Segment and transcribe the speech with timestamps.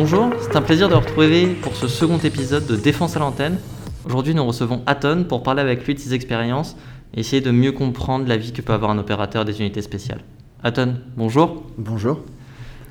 [0.00, 3.58] Bonjour, c'est un plaisir de vous retrouver pour ce second épisode de Défense à l'antenne.
[4.06, 6.76] Aujourd'hui, nous recevons Aton pour parler avec lui de ses expériences
[7.14, 10.20] et essayer de mieux comprendre la vie que peut avoir un opérateur des unités spéciales.
[10.62, 11.64] Aton, bonjour.
[11.78, 12.20] Bonjour.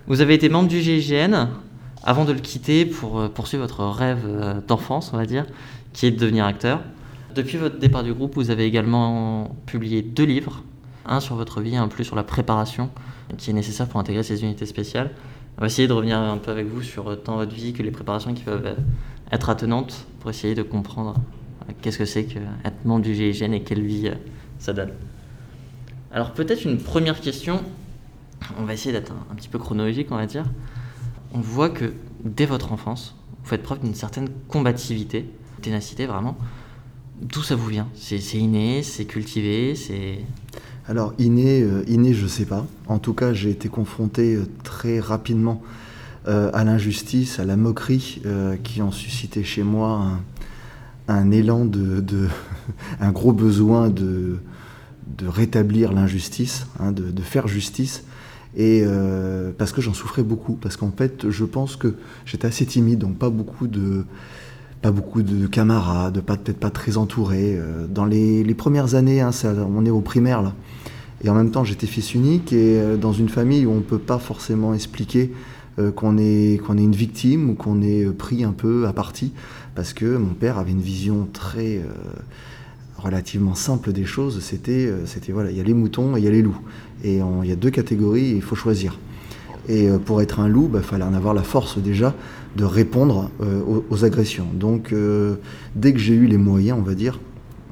[0.07, 1.47] Vous avez été membre du GIGN
[2.03, 5.45] avant de le quitter pour euh, poursuivre votre rêve euh, d'enfance, on va dire,
[5.93, 6.81] qui est de devenir acteur.
[7.33, 10.61] Depuis votre départ du groupe, vous avez également publié deux livres,
[11.05, 12.89] un sur votre vie et un plus sur la préparation
[13.37, 15.11] qui est nécessaire pour intégrer ces unités spéciales.
[15.57, 17.81] On va essayer de revenir un peu avec vous sur euh, tant votre vie que
[17.81, 18.75] les préparations qui peuvent
[19.31, 21.15] être attenantes pour essayer de comprendre
[21.81, 24.11] qu'est-ce que c'est qu'être membre du GIGN et quelle vie
[24.59, 24.91] ça donne.
[26.11, 27.63] Alors peut-être une première question,
[28.59, 30.45] on va essayer d'être un, un, petit peu chronologique on va dire.
[31.33, 31.93] On voit que
[32.23, 35.25] dès votre enfance, vous faites preuve d'une certaine combativité,
[35.61, 36.37] ténacité vraiment.
[37.21, 37.87] D'où ça vous vient?
[37.95, 40.19] C'est inné, c'est cultivé, c'est...
[40.89, 42.65] Alors inné, euh, inné, je sais pas.
[42.87, 45.61] En tout cas, j'ai été confronté euh, très rapidement
[46.29, 48.21] euh, à l'injustice, à la moquerie,
[48.63, 50.11] qui ont suscité chez moi
[51.09, 52.03] un, élan de,
[53.01, 54.37] un gros besoin de,
[55.25, 58.03] rétablir l'injustice, hein, de, faire justice.
[58.55, 58.83] Et
[59.57, 63.17] parce que j'en souffrais beaucoup, parce qu'en fait, je pense que j'étais assez timide, donc
[63.17, 64.03] pas beaucoup de,
[64.91, 67.55] beaucoup de camarades, pas peut-être pas très entouré.
[67.57, 70.53] Euh, dans les, premières années, hein, ça, on est au primaire là,
[71.23, 73.97] et en même temps, j'étais fils unique et euh, dans une famille où on peut
[73.97, 75.31] pas forcément expliquer
[75.79, 79.33] euh, qu'on est est une victime ou qu'on est pris un peu à partie,
[79.75, 81.81] parce que mon père avait une vision très
[82.97, 84.91] relativement simple des choses, c'était,
[85.29, 86.59] voilà, il y a les moutons et il y a les loups.
[87.03, 88.97] Et il y a deux catégories, il faut choisir.
[89.69, 92.15] Et pour être un loup, il bah, fallait en avoir la force déjà
[92.57, 94.47] de répondre euh, aux, aux, agressions.
[94.53, 95.35] Donc euh,
[95.75, 97.19] dès que j'ai eu les moyens, on va dire,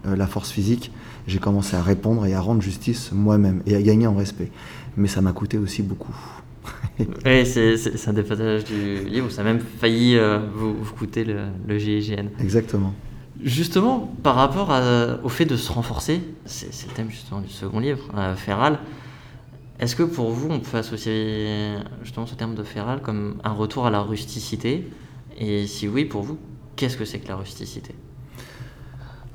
[0.06, 0.92] euh, la force physique,
[1.28, 4.52] j'ai commencé à répondre et à rendre justice moi-même et à gagner en respect.
[4.96, 6.16] Mais ça m'a coûté aussi beaucoup.
[7.00, 10.18] oui, c'est un des passages du livre où ça a même failli
[10.56, 12.28] vous, vous, coûter le, le GIGN.
[12.40, 12.94] Exactement.
[13.44, 17.80] Justement, par rapport à, au fait de se renforcer, c'est le thème justement du second
[17.80, 18.80] livre, euh, Féral,
[19.80, 23.86] est-ce que pour vous, on peut associer justement ce terme de Féral comme un retour
[23.86, 24.88] à la rusticité
[25.38, 26.38] Et si oui, pour vous,
[26.76, 27.94] qu'est-ce que c'est que la rusticité?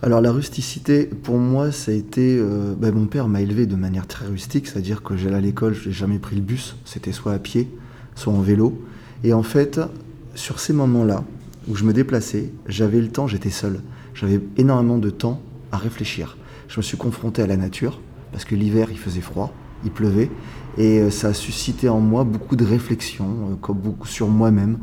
[0.02, 2.38] Alors la rusticité, pour moi, ça a été...
[2.38, 5.74] Euh, ben, mon père m'a élevé de manière très rustique, c'est-à-dire que j'allais à l'école,
[5.74, 7.68] je n'ai jamais pris le bus, c'était soit à pied,
[8.14, 8.82] soit en vélo.
[9.24, 9.78] Et en fait,
[10.34, 11.22] sur ces moments-là,
[11.68, 13.82] où je me déplaçais, j'avais le temps, j'étais seul.
[14.14, 16.38] J'avais énormément de temps à réfléchir.
[16.68, 18.00] Je me suis confronté à la nature,
[18.32, 19.52] parce que l'hiver, il faisait froid,
[19.84, 20.30] il pleuvait,
[20.78, 24.78] et ça a suscité en moi beaucoup de réflexions, comme beaucoup sur moi-même.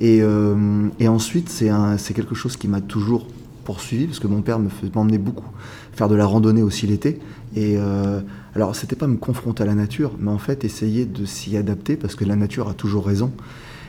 [0.00, 3.26] Et, euh, ensuite, c'est quelque chose qui m'a toujours
[3.64, 4.58] poursuivi, parce que mon père
[4.94, 5.48] m'emmenait beaucoup
[5.92, 7.18] faire de la randonnée aussi l'été.
[7.56, 8.20] Et euh,
[8.54, 11.96] alors, c'était pas me confronter à la nature, mais en fait, essayer de s'y adapter,
[11.96, 13.32] parce que la nature a toujours raison.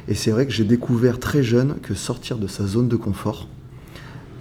[0.08, 3.48] Et c'est vrai que j'ai découvert très jeune que sortir de sa zone de confort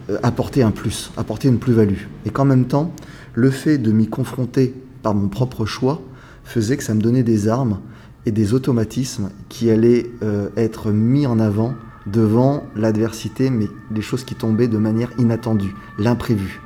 [0.09, 2.07] euh, apportait un plus, apportait une plus-value.
[2.25, 2.93] Et qu'en même temps,
[3.35, 6.01] le fait de m'y confronter par mon propre choix
[6.49, 7.79] faisait que ça me donnait des armes
[8.25, 11.75] et des automatismes qui allaient euh, être mis en avant
[12.07, 16.61] devant l'adversité, mais les choses qui tombaient de manière inattendue, l'imprévu.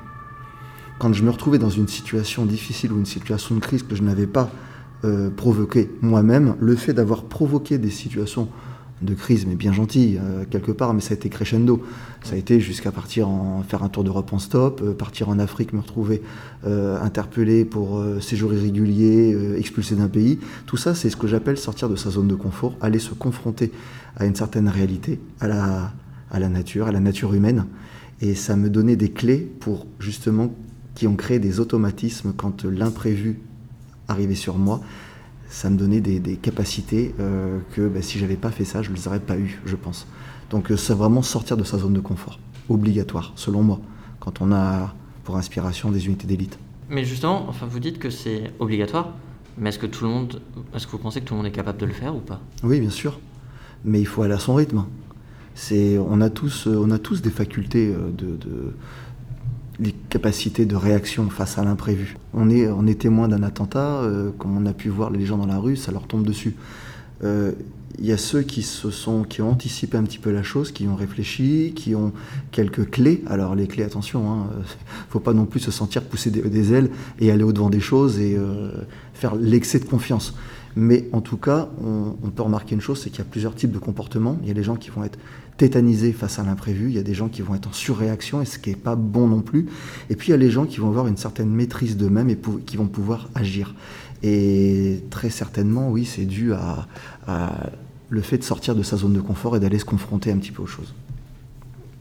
[1.00, 4.04] Quand je me retrouvais dans une situation difficile ou une situation de crise que je
[4.04, 4.50] n'avais pas
[5.04, 8.48] euh, provoquée moi-même, le fait d'avoir provoqué des situations
[9.02, 11.82] de crise, mais bien gentil, euh, quelque part, mais ça a été crescendo.
[12.22, 15.38] Ça a été jusqu'à partir en faire un tour d'Europe en stop, euh, partir en
[15.38, 16.22] Afrique, me retrouver
[16.64, 20.38] euh, interpellé pour séjour irrégulier, expulsé d'un pays.
[20.66, 23.72] Tout ça, c'est ce que j'appelle sortir de sa zone de confort, aller se confronter
[24.16, 25.92] à une certaine réalité, à la,
[26.30, 27.66] à la nature, à la nature humaine.
[28.20, 30.54] Et ça me donnait des clés pour justement
[30.94, 33.40] qui ont créé des automatismes quand l'imprévu
[34.08, 34.80] arrivait sur moi
[35.52, 38.90] ça me donnait des, des capacités euh, que bah, si j'avais pas fait ça, je
[38.90, 40.06] ne les aurais pas eues, je pense.
[40.50, 42.38] Donc euh, c'est vraiment sortir de sa zone de confort,
[42.70, 43.78] obligatoire, selon moi,
[44.18, 46.58] quand on a pour inspiration des unités d'élite.
[46.88, 49.14] Mais justement, enfin, vous dites que c'est obligatoire,
[49.58, 50.40] mais est-ce que tout le monde,
[50.74, 52.40] est-ce que vous pensez que tout le monde est capable de le faire ou pas?
[52.64, 53.20] Oui, bien sûr,
[53.84, 54.86] mais il faut aller à son rythme.
[55.54, 58.74] C'est, on a tous, on a tous des facultés de, de
[59.82, 62.16] les capacités de réaction face à l'imprévu.
[62.32, 65.36] On est, on est témoin d'un attentat, euh, comme on a pu voir les gens
[65.36, 66.54] dans la rue, ça leur tombe dessus.
[67.22, 67.52] Il euh,
[68.00, 70.86] y a ceux qui, se sont, qui ont anticipé un petit peu la chose, qui
[70.86, 72.12] ont réfléchi, qui ont
[72.52, 73.24] quelques clés.
[73.26, 76.72] Alors les clés, attention, il hein, ne faut pas non plus se sentir pousser des,
[76.72, 78.70] ailes et aller au-devant des choses et euh,
[79.14, 80.34] faire l'excès de confiance.
[80.74, 83.54] Mais en tout cas, on, on peut remarquer une chose, c'est qu'il y a plusieurs
[83.54, 84.38] types de comportements.
[84.42, 85.18] Il y a des gens qui vont être
[85.62, 88.44] tétanisés face à l'imprévu, il y a des gens qui vont être en surréaction, et
[88.44, 89.68] ce qui n'est pas bon non plus.
[90.10, 92.38] Et puis il y a les gens qui vont avoir une certaine maîtrise d'eux-mêmes et
[92.66, 93.76] qui vont pouvoir agir.
[94.24, 96.88] Et très certainement, oui, c'est dû à,
[97.28, 97.70] à
[98.08, 100.50] le fait de sortir de sa zone de confort et d'aller se confronter un petit
[100.50, 100.94] peu aux choses.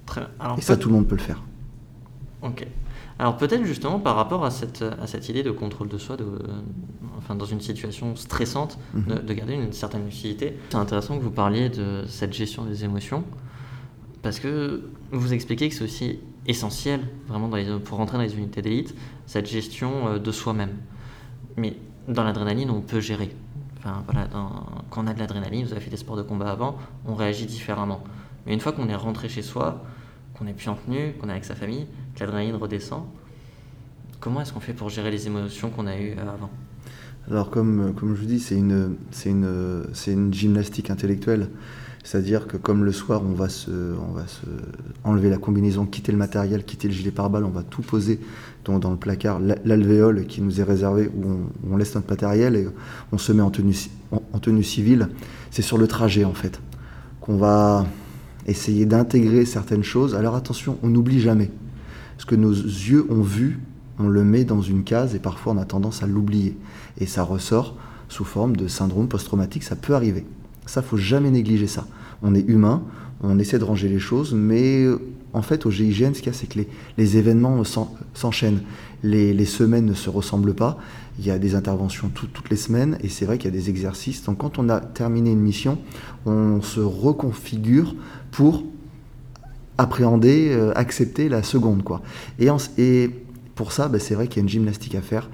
[0.07, 0.29] Très bien.
[0.39, 1.43] Alors, Et ça, tout le monde peut le faire.
[2.41, 2.65] Ok.
[3.19, 6.25] Alors peut-être justement par rapport à cette, à cette idée de contrôle de soi, de,
[7.19, 10.57] enfin dans une situation stressante, de, de garder une certaine lucidité.
[10.71, 13.23] C'est intéressant que vous parliez de cette gestion des émotions,
[14.21, 17.49] parce que vous expliquez que c'est aussi essentiel vraiment
[17.83, 18.95] pour rentrer dans les unités d'élite,
[19.25, 20.71] cette gestion euh, de soi-même.
[21.57, 21.75] Mais
[22.07, 23.35] dans l'adrénaline, on peut gérer.
[23.77, 24.27] Enfin, voilà,
[24.89, 26.77] quand on a de l'adrénaline, vous avez fait des sports de combat avant,
[27.07, 28.03] on réagit différemment.
[28.45, 29.83] Mais une fois qu'on est rentré chez soi,
[30.37, 33.05] qu'on n'est plus en tenue, qu'on est avec sa famille, que l'adrénaline redescend,
[34.19, 36.49] comment est-ce qu'on fait pour gérer les émotions qu'on a eues euh, avant?
[37.27, 41.49] Alors comme, comme je vous dis, c'est une, une, une gymnastique intellectuelle.
[42.03, 44.45] C'est-à-dire que comme le soir, on va, se, on va se
[45.03, 48.19] enlever la combinaison, quitter le matériel, quitter le gilet pare-balles, on va tout poser
[48.65, 51.23] dans, le placard, la- l'alvéole qui nous est réservé, où
[51.71, 52.67] on, laisse notre matériel et
[53.11, 53.75] on se met en tenue,
[54.11, 55.09] en tenue civile.
[55.51, 56.59] C'est sur le trajet en fait
[57.21, 57.85] qu'on va
[58.47, 60.15] essayer d'intégrer certaines choses.
[60.15, 61.51] Alors attention, on n'oublie jamais.
[62.17, 63.59] Ce que nos yeux ont vu,
[63.99, 66.57] on le met dans une case et parfois on a tendance à l'oublier.
[66.97, 67.77] Et ça ressort
[68.09, 70.25] sous forme de syndrome post-traumatique, ça peut arriver.
[70.71, 71.85] Ça, faut jamais négliger ça.
[72.23, 72.81] On est humain,
[73.21, 74.99] on essaie de ranger les choses, mais euh,
[75.33, 78.61] en fait, au GIGN, ce qu'il y a, c'est que les, les événements s'en- s'enchaînent.
[79.03, 80.77] Les, les semaines ne se ressemblent pas.
[81.19, 83.57] Il y a des interventions tout- toutes les semaines, et c'est vrai qu'il y a
[83.59, 84.23] des exercices.
[84.23, 85.77] Donc, quand on a terminé une mission,
[86.25, 87.93] on se reconfigure
[88.31, 88.63] pour
[89.77, 91.83] appréhender, euh, accepter la seconde.
[91.83, 92.01] Quoi.
[92.39, 93.09] Et
[93.55, 95.29] pour ça, bah, c'est vrai qu'il y a une gymnastique à faire.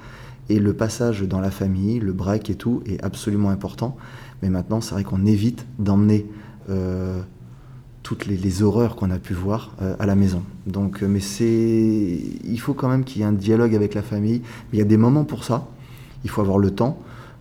[0.49, 3.97] Et le passage dans la famille, le break et tout est absolument important.
[4.41, 6.25] Mais maintenant, c'est vrai qu'on évite d'emmener
[6.69, 7.21] euh,
[8.03, 10.41] toutes les, horreurs qu'on a pu voir euh, à la maison.
[10.65, 14.01] Donc, euh, mais c'est, il faut quand même qu'il y ait un dialogue avec la
[14.01, 14.41] famille.
[14.71, 15.67] Il y a des moments pour ça.
[16.23, 16.99] Il faut avoir le temps.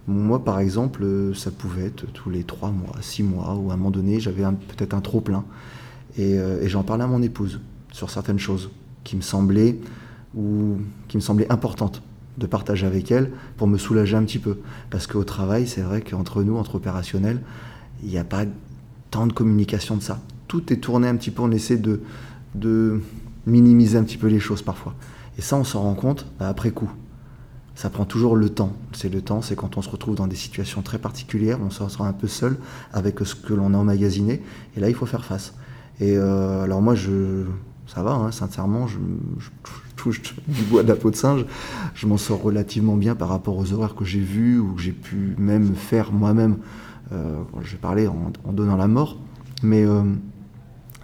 [0.09, 1.05] Moi, par exemple,
[1.35, 4.43] ça pouvait être tous les trois mois, six mois, ou à un moment donné, j'avais
[4.43, 5.45] peut-être un trop plein.
[6.17, 7.61] Et, et j'en parlais à mon épouse
[7.91, 8.71] sur certaines choses
[9.03, 9.79] qui me semblaient
[10.37, 10.77] ou
[11.09, 12.03] qui me semblaient importantes
[12.39, 14.59] de partager avec elle pour me soulager un petit peu.
[14.91, 17.41] Parce qu'au travail, c'est vrai qu'entre nous, entre opérationnels,
[18.03, 18.45] il n'y a pas
[19.11, 20.21] tant de communication de ça.
[20.49, 22.01] Tout est tourné un petit peu, on essaie de,
[22.55, 23.01] de
[23.47, 24.95] minimiser un petit peu les choses parfois.
[25.39, 26.91] Et ça, on s'en rend compte bah, après coup.
[27.75, 28.73] Ça prend toujours le temps.
[28.93, 31.87] C'est le temps, c'est quand on se retrouve dans des situations très particulières, on se
[31.89, 32.57] sent un peu seul
[32.93, 34.43] avec ce que l'on a emmagasiné,
[34.77, 35.55] et là, il faut faire face.
[36.01, 37.45] Et euh, alors moi, je,
[37.87, 38.99] ça va, hein, sincèrement, je
[39.97, 41.45] touche du bois de la peau de singe,
[41.95, 44.93] je m'en sors relativement bien par rapport aux horaires que j'ai vus ou que j'ai
[44.93, 46.59] pu même faire moi-même.
[47.13, 49.17] Euh, je vais parler en, donnant la mort,
[49.63, 50.03] mais euh,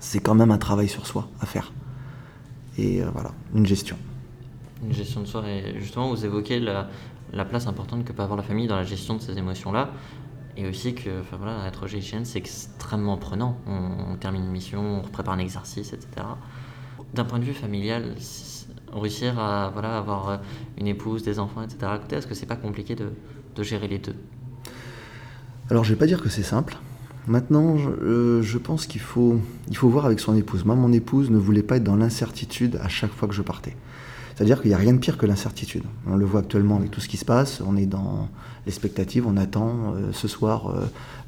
[0.01, 1.73] c'est quand même un travail sur soi à faire.
[2.79, 3.97] Et euh, voilà, une gestion.
[4.85, 6.89] Une gestion de soi, et justement, vous évoquez la,
[7.33, 9.91] la place importante que peut avoir la famille dans la gestion de ces émotions-là,
[10.57, 13.57] et aussi que, enfin voilà, être GIGN, c'est extrêmement prenant.
[13.67, 16.27] On, on termine une mission, on prépare un exercice, etc.
[17.15, 18.15] D'un point de vue familial,
[19.01, 20.37] réussir à voilà, avoir euh,
[20.79, 21.93] une épouse, des enfants, etc.
[22.11, 24.15] est-ce que c'est pas compliqué de, gérer les deux?
[25.71, 26.77] Alors, je vais pas dire que c'est simple.
[27.27, 30.65] Maintenant, je, euh, je pense qu'il faut, il faut voir avec son épouse.
[30.65, 33.77] Moi, mon épouse ne voulait pas être dans l'incertitude à chaque fois que je partais.
[34.35, 35.85] C'est-à-dire qu'il n'y a rien de pire que l'incertitude.
[36.07, 37.63] On le voit actuellement avec tout ce qui se passe.
[37.65, 38.29] On est dans
[38.67, 39.95] l'expectative, on attend.
[39.95, 40.75] euh, ce soir,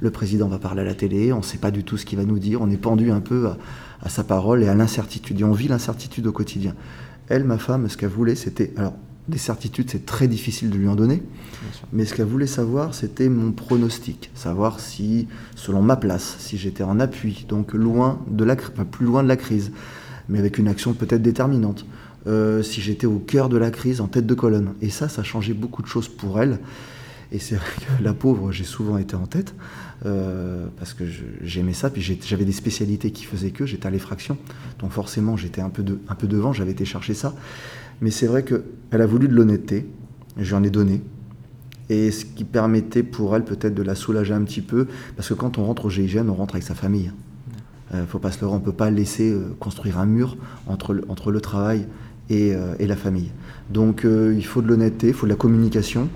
[0.00, 1.32] le président va parler à la télé.
[1.32, 2.60] On ne sait pas du tout ce qu'il va nous dire.
[2.60, 3.50] On est pendu un peu
[4.02, 5.40] à sa parole et à l'incertitude.
[5.40, 6.74] Et on vit l'incertitude au quotidien.
[7.28, 8.72] Elle, ma femme, ce qu'elle voulait, c'était.
[8.76, 8.94] Alors,
[9.28, 11.22] des certitudes, c'est très difficile de lui en donner.
[11.92, 16.82] Mais ce qu'elle voulait savoir, c'était mon pronostic, savoir si, selon ma place, si j'étais
[16.82, 19.72] en appui, donc loin de la, enfin, plus loin de la crise,
[20.28, 21.86] mais avec une action peut-être déterminante,
[22.26, 24.74] euh, si j'étais au cœur de la crise, en tête de colonne.
[24.82, 26.58] Et ça, ça changeait beaucoup de choses pour elle.
[27.32, 29.54] Et c'est vrai que la pauvre, j'ai souvent été en tête,
[30.06, 31.04] euh, parce que
[31.42, 34.36] j'aimais ça, puis j'avais des spécialités qui faisaient que, j'étais à l'effraction,
[34.78, 37.34] donc forcément j'étais un, peu un peu devant, j'avais été chercher ça.
[38.00, 39.86] Mais c'est vrai qu'elle a voulu de l'honnêteté,
[40.38, 41.00] et j'en ai donné,
[41.88, 44.86] et ce qui permettait pour elle peut-être de la soulager un petit peu,
[45.16, 47.12] parce que quand on rentre au GIGN, on rentre avec sa famille.
[47.92, 50.36] Euh, faut pas se leurrer, on peut pas laisser euh, construire un mur
[50.66, 51.86] entre le, entre le travail
[52.30, 53.30] et, euh, et la famille.
[53.70, 56.08] Donc il faut de l'honnêteté, il faut de la communication.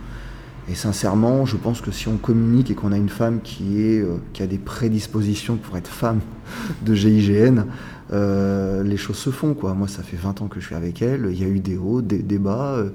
[0.71, 4.19] Et sincèrement, je pense que si on communique et qu'on a une femme qui, euh,
[4.39, 6.21] a des prédispositions pour être femme
[6.83, 7.65] de GIGN,
[8.13, 9.57] euh, les choses se font.
[9.75, 11.29] Moi, ça fait 20 ans que je suis avec elle.
[11.33, 12.73] Il y a eu des hauts, des, bas.
[12.75, 12.91] euh,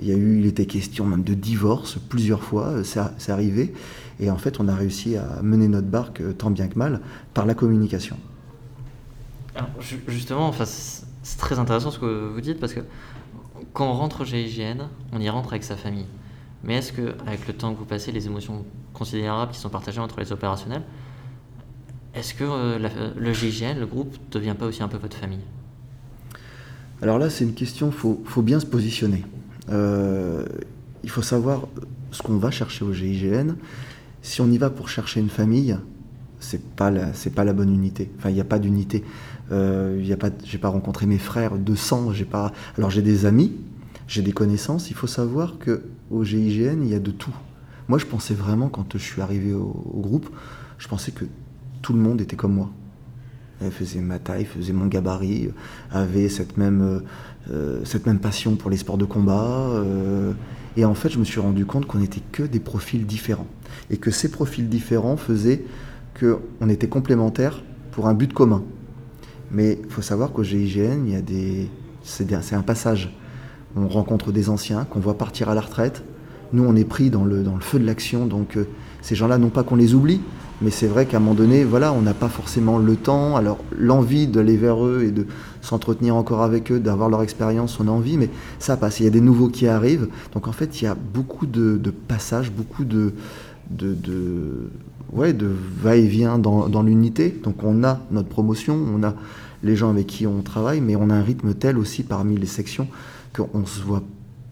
[0.00, 2.82] il a eu, était question même de divorce plusieurs fois.
[2.84, 3.74] C'est arrivé.
[4.20, 7.00] Et en fait, on a réussi à mener notre barque tant bien que mal
[7.34, 8.16] par la communication.
[9.54, 12.80] Alors, ju- justement, c'est très intéressant ce que vous dites parce que
[13.74, 16.06] quand on rentre au GIGN, on y rentre avec sa famille.
[16.64, 20.00] Mais est-ce que, avec le temps que vous passez, les émotions considérables qui sont partagées
[20.00, 20.82] entre les opérationnels,
[22.14, 22.78] Est-ce que
[23.16, 25.44] le GIGN, le groupe, ne devient pas aussi un peu votre famille?
[27.00, 29.24] Alors là, c'est une question, il faut, bien se positionner.
[29.68, 31.68] il faut savoir
[32.10, 33.54] ce qu'on va chercher au GIGN.
[34.22, 35.76] Si on y va pour chercher une famille,
[36.40, 36.92] c'est pas
[37.34, 38.10] pas la bonne unité.
[38.18, 39.04] Enfin, il n'y a pas d'unité.
[39.50, 42.12] Euh, y a pas, pas rencontré mes frères de sang.
[42.12, 42.52] J'ai pas.
[42.76, 43.52] Alors j'ai des amis,
[44.06, 44.90] j'ai des connaissances.
[44.90, 47.34] Il faut savoir que au GIGN, il y a de tout.
[47.88, 50.28] Moi, je pensais vraiment quand je suis arrivé au, groupe,
[50.78, 51.24] je pensais que
[51.82, 52.70] tout le monde était comme moi.
[53.60, 55.50] Elle faisait ma taille, faisait mon gabarit,
[55.90, 57.02] avait cette même,
[57.50, 59.70] euh, cette même passion pour les sports de combat.
[59.72, 60.32] Euh,
[60.76, 63.48] et en fait, je me suis rendu compte qu'on n'était que des profils différents.
[63.90, 65.64] Et que ces profils différents faisaient
[66.20, 68.62] qu'on était complémentaires pour un but commun.
[69.50, 71.68] Mais il faut savoir qu'au GIGN, il y a des...
[72.02, 73.10] c'est un passage.
[73.78, 76.02] On rencontre des anciens qu'on voit partir à la retraite.
[76.52, 78.26] Nous, on est pris dans le, dans le feu de l'action.
[78.26, 78.66] Donc, euh,
[79.02, 80.20] ces gens-là, non pas qu'on les oublie,
[80.62, 83.36] mais c'est vrai qu'à un moment donné, voilà, on n'a pas forcément le temps.
[83.36, 85.26] Alors, l'envie d'aller vers eux et de
[85.60, 89.00] s'entretenir encore avec eux, d'avoir leur expérience, on a envie, mais ça passe.
[89.00, 90.08] Il y a des nouveaux qui arrivent.
[90.32, 93.12] Donc, en fait, il y a beaucoup de, passages, beaucoup de,
[93.70, 94.70] de, de
[95.12, 97.34] ouais, de va-et-vient dans, l'unité.
[97.42, 99.14] Donc on a notre promotion, on a
[99.62, 102.46] les gens avec qui on travaille, mais on a un rythme tel aussi parmi les
[102.46, 102.88] sections
[103.38, 104.02] qu'on se voit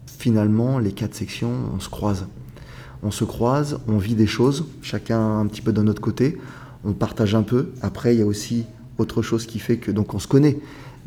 [0.07, 2.27] finalement, les quatre sections, on se croise.
[3.03, 6.39] On se croise, on vit des choses, chacun un petit peu de notre côté,
[6.85, 7.73] on partage un peu.
[7.83, 8.65] Après, il y a aussi
[8.99, 10.59] autre chose qui fait que, donc on se connaît,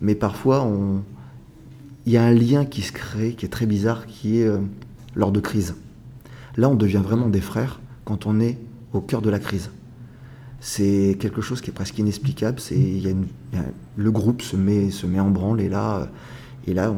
[0.01, 1.01] mais parfois on...
[2.05, 4.59] il y a un lien qui se crée, qui est très bizarre, qui est euh,
[5.15, 5.75] lors de crise.
[6.55, 8.57] Là, on devient vraiment des frères quand on est
[8.93, 9.71] au cœur de la crise.
[10.59, 12.59] C'est quelque chose qui est presque inexplicable.
[12.59, 13.01] C'est,
[13.95, 16.09] le groupe se met, se met en branle et là,
[16.67, 16.93] et là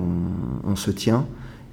[0.64, 1.28] on, se tient.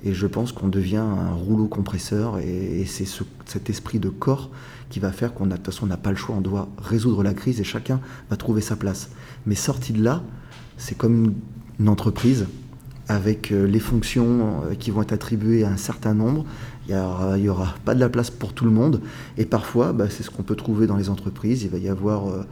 [0.04, 2.38] Et je pense qu'on devient un rouleau compresseur.
[2.38, 3.06] Et, c'est
[3.46, 4.50] cet esprit de corps
[4.90, 5.56] qui va faire qu'on n'a
[5.96, 6.36] pas le choix.
[6.36, 9.10] On doit résoudre la crise et chacun va trouver sa place.
[9.46, 10.22] Mais sorti de là,
[10.76, 11.34] c'est comme
[11.80, 12.46] une entreprise
[13.08, 16.44] avec euh, les fonctions euh, qui vont être attribuées à un certain nombre.
[16.88, 16.94] Il
[17.42, 19.02] n'y aura, pas de la place pour tout le monde.
[19.36, 21.62] Et parfois, bah, c'est ce qu'on peut trouver dans les entreprises.
[21.62, 22.46] Il va y avoir euh,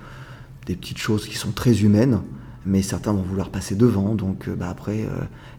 [0.66, 2.20] des petites choses qui sont très humaines,
[2.66, 4.14] mais certains vont vouloir passer devant.
[4.14, 5.06] Donc bah, après,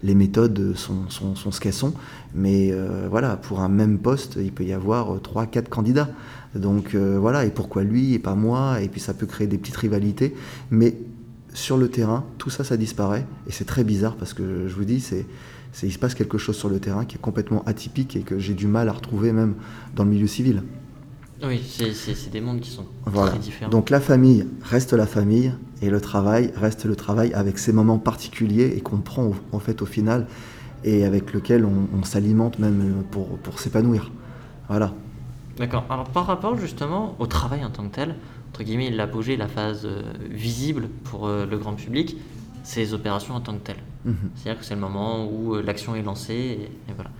[0.03, 1.93] les méthodes sont, sont, ce qu'elles sont.
[2.35, 2.73] Mais
[3.09, 6.09] voilà, pour un même poste, il peut y avoir 3 quatre candidats.
[6.55, 9.77] Donc voilà, et pourquoi lui et pas moi Et puis ça peut créer des petites
[9.77, 10.35] rivalités.
[10.69, 10.97] Mais
[11.57, 13.25] sur le terrain, tout ça, ça disparaît.
[13.47, 15.25] Et c'est très bizarre parce que je vous dis, c'est,
[15.83, 18.53] il se passe quelque chose sur le terrain qui est complètement atypique et que j'ai
[18.53, 19.55] du mal à retrouver même
[19.95, 20.63] dans le milieu civil.
[21.43, 23.71] Oui, c'est, des mondes qui sont très différents.
[23.71, 27.99] Donc la famille reste la famille et le travail reste le travail avec ses moments
[27.99, 30.27] particuliers et qu'on prend en fait au final
[30.83, 34.11] et avec lequel on, s'alimente même pour, pour s'épanouir.
[34.69, 34.93] Voilà.
[35.57, 35.85] D'accord.
[35.89, 38.15] Alors par rapport justement au travail en tant que tel,
[38.49, 42.17] entre guillemets, l'apogée, la phase euh, visible pour euh, le grand public,
[42.63, 43.83] c'est les opérations en tant que telles.
[44.05, 44.15] Mhm.
[44.35, 47.11] C'est-à-dire que c'est le moment où euh, l'action est lancée, et, voilà.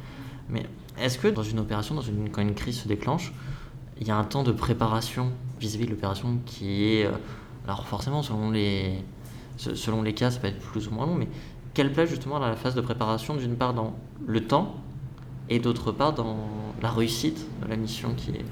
[0.50, 0.66] Mais
[1.00, 3.34] est-ce que dans une opération, dans une, quand une crise se déclenche,
[4.00, 7.10] il y a un temps de préparation vis-à-vis de l'opération qui est...
[7.68, 9.04] alors forcément, selon les,
[9.58, 11.28] selon les cas, ça peut être plus ou moins long, mais
[11.74, 13.94] quelle place justement dans la phase de préparation, d'une part dans
[14.26, 14.76] le temps,
[15.50, 16.38] et d'autre part dans
[16.82, 18.46] la réussite de la mission qui est...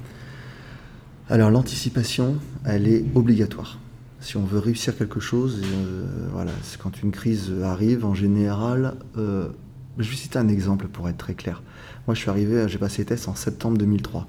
[1.28, 3.78] Alors l'anticipation, elle est obligatoire.
[4.20, 9.48] Si on veut réussir quelque chose, euh, voilà, quand une crise arrive, en général, euh,
[9.98, 11.62] je vais citer un exemple pour être très clair.
[12.06, 14.26] Moi, je suis arrivé, j'ai passé les tests en septembre 2003.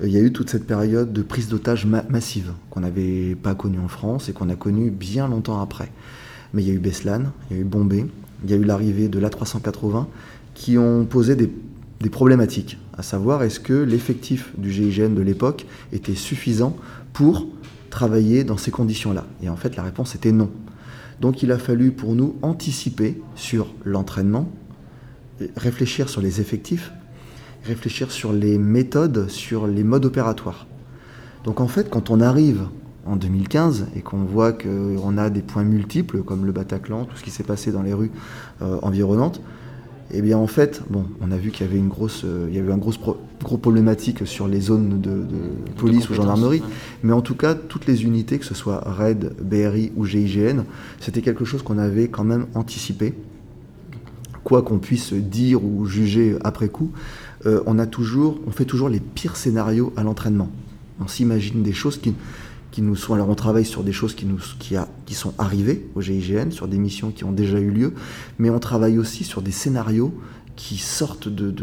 [0.00, 3.54] Euh, il y a eu toute cette période de prise d'otages massive qu'on n'avait pas
[3.54, 5.90] connue en France et qu'on a connue bien longtemps après.
[6.52, 8.06] Mais il y a eu Beslan, il y a eu Bombay,
[8.44, 10.06] il y a eu l'arrivée de l'A380
[10.54, 11.50] qui ont posé des
[12.00, 16.76] des problématiques, à savoir est-ce que l'effectif du GIGN de l'époque était suffisant
[17.12, 17.46] pour
[17.90, 20.50] travailler dans ces conditions-là Et en fait, la réponse était non.
[21.20, 24.50] Donc il a fallu pour nous anticiper sur l'entraînement,
[25.56, 26.92] réfléchir sur les effectifs,
[27.64, 30.66] réfléchir sur les méthodes, sur les modes opératoires.
[31.44, 32.68] Donc en fait, quand on arrive
[33.06, 37.22] en 2015 et qu'on voit qu'on a des points multiples comme le Bataclan, tout ce
[37.22, 38.10] qui s'est passé dans les rues
[38.62, 39.40] euh, environnantes,
[40.12, 42.56] eh bien, en fait, bon, on a vu qu'il y avait une grosse, euh, il
[42.56, 42.92] y avait un gros,
[43.42, 45.22] gros problématique sur les zones de,
[45.76, 46.62] police ou gendarmerie,
[47.02, 50.64] mais en tout cas, toutes les unités, que ce soit RAID, BRI ou GIGN,
[51.00, 53.14] c'était quelque chose qu'on avait quand même anticipé.
[54.42, 56.90] Quoi qu'on puisse dire ou juger après coup,
[57.46, 60.50] euh, on a toujours, on fait toujours les pires scénarios à l'entraînement.
[61.00, 62.14] On s'imagine des choses qui,
[62.70, 63.14] qui nous sont.
[63.14, 66.50] Alors, on travaille sur des choses qui, nous, qui, a, qui sont arrivées au GIGN,
[66.50, 67.94] sur des missions qui ont déjà eu lieu,
[68.38, 70.14] mais on travaille aussi sur des scénarios
[70.60, 71.54] qui sortent de,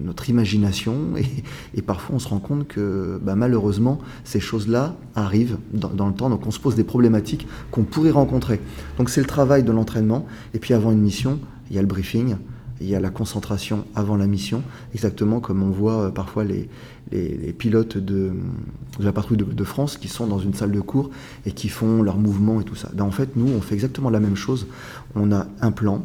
[0.00, 1.14] notre imagination
[1.74, 6.30] et, parfois on se rend compte que bah, malheureusement ces choses-là arrivent dans, le temps,
[6.30, 8.60] donc on se pose des problématiques qu'on pourrait rencontrer.
[8.98, 11.40] Donc c'est le travail de l'entraînement et puis avant une mission,
[11.70, 12.36] il y a le briefing,
[12.80, 14.62] il y a la concentration avant la mission,
[14.94, 16.68] exactement comme on voit euh, parfois les,
[17.12, 18.32] les, pilotes de,
[18.98, 21.10] la patrouille de, France qui sont dans une salle de cours
[21.44, 22.90] et qui font leurs mouvements et tout ça.
[22.94, 24.66] Ben, en fait, nous, on fait exactement la même chose.
[25.14, 26.04] On a un plan,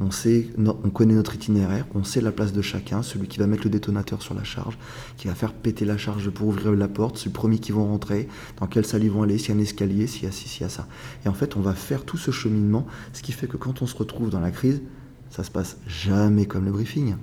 [0.00, 3.46] on, sait, on connaît notre itinéraire, on sait la place de chacun, celui qui va
[3.46, 4.78] mettre le détonateur sur la charge,
[5.16, 8.28] qui va faire péter la charge pour ouvrir la porte, celui premier qui vont rentrer,
[8.58, 10.48] dans quelle salle ils vont aller, s'il y a un escalier, s'il y a ci,
[10.48, 10.86] s'il y a ça.
[11.24, 13.86] Et en fait, on va faire tout ce cheminement, ce qui fait que quand on
[13.86, 14.80] se retrouve dans la crise,
[15.30, 17.16] ça se passe jamais comme le briefing.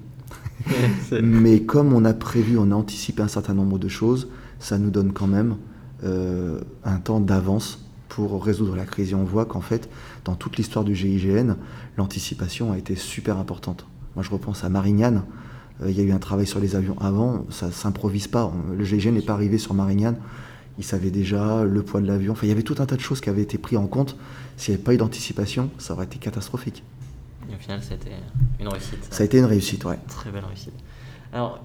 [1.22, 4.90] Mais comme on a prévu, on a anticipé un certain nombre de choses, ça nous
[4.90, 5.58] donne quand même
[6.04, 9.12] euh, un temps d'avance pour résoudre la crise.
[9.12, 9.90] Et on voit qu'en fait,
[10.24, 11.56] dans toute l'histoire du GIGN,
[11.98, 13.86] l'anticipation a été super importante.
[14.16, 15.24] Moi, je repense à Marignane.
[15.82, 18.52] Euh, il y a eu un travail sur les avions avant, ça s'improvise pas.
[18.78, 20.18] Le GIGN n'est pas arrivé sur Marignane.
[20.78, 22.34] Il savait déjà le poids de l'avion.
[22.34, 24.18] Enfin, il y avait tout un tas de choses qui avaient été prises en compte.
[24.58, 26.84] S'il n'y avait pas eu d'anticipation, ça aurait été catastrophique.
[27.52, 28.12] Et au final, c'était
[28.60, 29.08] une réussite.
[29.12, 29.98] Ça a été une réussite, ouais.
[30.08, 30.74] Très belle réussite.
[31.34, 31.60] Alors,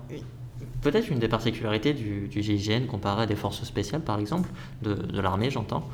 [0.83, 4.49] peut-être une des particularités du, du, GIGN comparé à des forces spéciales, par exemple,
[4.83, 5.89] de, de l'armée, j'entends,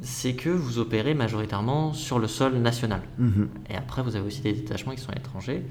[0.00, 3.00] c'est que vous opérez majoritairement sur le sol national.
[3.18, 3.48] Mhm.
[3.70, 5.64] Et après, vous avez aussi des détachements qui sont étrangers.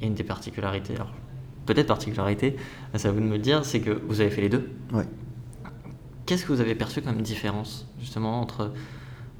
[0.00, 1.12] Et une des particularités, alors
[1.66, 2.56] peut-être particularité,
[2.94, 4.70] c'est à vous de me le dire, c'est que vous avez fait les deux.
[4.92, 5.06] Ouais.
[6.24, 8.72] Qu'est-ce que vous avez perçu comme différence, justement, entre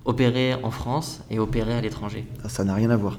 [0.05, 2.27] opérer en France et opérer à l'étranger?
[2.45, 3.19] Ah, Ça n'a rien à voir.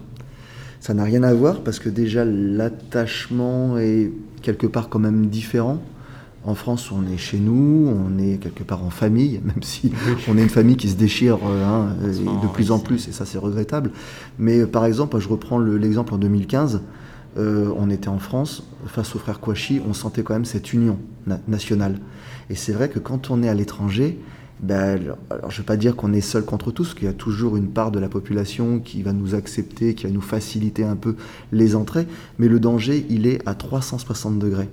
[0.79, 5.81] Ça n'a rien à voir parce que déjà l'attachement est quelque part quand même différent.
[6.45, 9.91] En France, on est chez nous, on est quelque part en famille, même si
[10.29, 13.25] on est une famille qui se déchire euh, hein, de plus en plus, et ça
[13.25, 13.91] c'est regrettable.
[14.39, 16.81] Mais euh, par exemple, je reprends l'exemple en 2015,
[17.37, 20.97] euh, on était en France, face aux frères Kouachi, on sentait quand même cette union
[21.47, 21.99] nationale.
[22.49, 24.17] Et c'est vrai que quand on est à l'étranger,
[24.59, 27.13] ben, alors je ne vais pas dire qu'on est seul contre tous, qu'il y a
[27.13, 30.95] toujours une part de la population qui va nous accepter, qui va nous faciliter un
[30.95, 31.15] peu
[31.51, 32.07] les entrées,
[32.39, 34.69] mais le danger, il est à 360 degrés.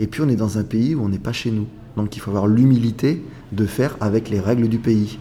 [0.00, 1.66] Et puis on est dans un pays où on n'est pas chez nous.
[1.96, 5.18] Donc il faut avoir l'humilité de faire avec les règles du pays.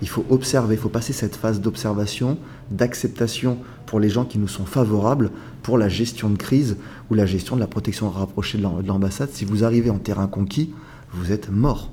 [0.00, 2.38] Il faut observer, il faut passer cette phase d'observation,
[2.70, 5.30] d'acceptation pour les gens qui nous sont favorables
[5.62, 6.76] pour la gestion de crise
[7.10, 9.30] ou la gestion de la protection rapprochée de l'ambassade.
[9.32, 10.72] Si vous arrivez en terrain conquis,
[11.12, 11.90] vous êtes mort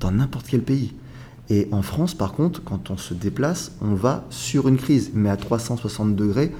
[0.00, 0.94] dans n'importe quel pays.
[1.50, 5.30] Et en France, par contre, quand on se déplace, on va sur une crise, mais
[5.30, 6.52] à 360 degrés.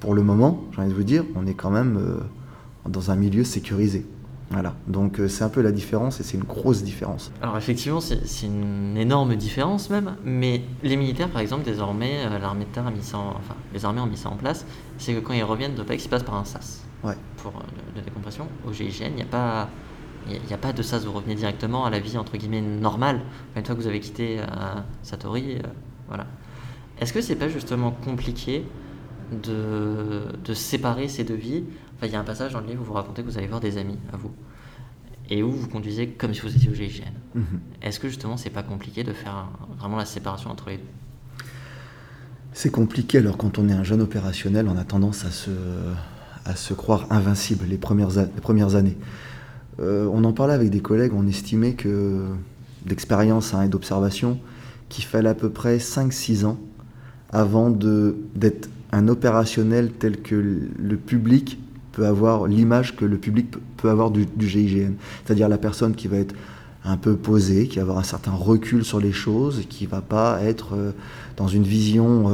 [0.00, 2.18] Pour le moment, j'ai envie de vous dire, on est quand même euh,
[2.88, 4.04] dans un milieu sécurisé.
[4.50, 7.32] Voilà, donc euh, c'est un peu la différence et c'est une grosse différence.
[7.40, 12.66] Alors effectivement, c'est une énorme différence même, mais les militaires, par exemple, désormais, euh, l'armée
[12.66, 14.66] de terre a mis ça enfin, les armées ont mis ça en place,
[14.98, 17.16] c'est que quand ils reviennent de PEX, ils passent par un SAS ouais.
[17.38, 17.52] pour
[17.96, 18.46] la décompression.
[18.68, 19.68] Au GIGN, il n'y a pas
[20.28, 23.20] il n'y a, pas de ça, vous revenez directement à la vie entre guillemets normale,
[23.56, 24.44] une fois que vous avez quitté euh,
[25.02, 25.56] Satori.
[25.56, 25.62] Euh,
[26.08, 26.26] voilà.
[27.00, 28.64] Est-ce que c'est pas justement compliqué
[29.32, 31.64] de, de, séparer ces deux vies?
[31.96, 33.46] Enfin, Il y a un passage dans le livre où vous racontez que vous allez
[33.46, 34.30] voir des amis à vous
[35.30, 37.04] et où vous conduisez comme si vous étiez au GIGN.
[37.36, 37.42] Mm-hmm.
[37.82, 40.84] Est-ce que justement c'est pas compliqué de faire vraiment la séparation entre les deux?
[42.52, 45.50] C'est compliqué alors quand on est un jeune opérationnel, on a tendance à se,
[46.44, 48.96] à se croire invincible les premières, les premières années.
[49.80, 52.22] Euh, on en parlait avec des collègues, on estimait que,
[52.86, 54.38] d'expérience hein, et d'observation,
[54.88, 56.58] qu'il fallait à peu près 5-6 ans
[57.30, 61.58] avant d'être un opérationnel tel que le public
[61.92, 64.92] peut avoir, l'image que le public peut avoir du, GIGN.
[65.24, 66.34] C'est-à-dire la personne qui va être
[66.84, 70.00] un peu posée, qui va avoir un certain recul sur les choses, qui ne va
[70.00, 70.92] pas être euh,
[71.36, 72.26] dans une vision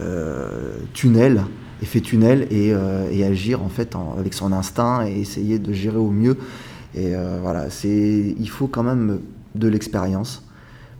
[0.00, 1.42] euh, tunnel
[1.84, 6.10] effet tunnel euh, et, agir en fait avec son instinct et essayer de gérer au
[6.10, 6.36] mieux.
[6.94, 9.20] Et euh, voilà, c'est, il faut quand même
[9.54, 10.46] de l'expérience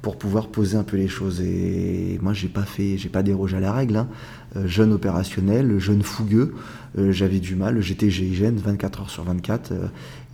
[0.03, 1.41] pour pouvoir poser un peu les choses.
[1.41, 3.97] Et moi, j'ai pas fait, j'ai pas dérogé à la règle.
[3.97, 4.09] Hein.
[4.57, 6.55] Euh, jeune opérationnel, jeune fougueux,
[6.97, 7.81] j'avais du mal.
[7.81, 9.73] J'étais GIGN 24 heures sur 24.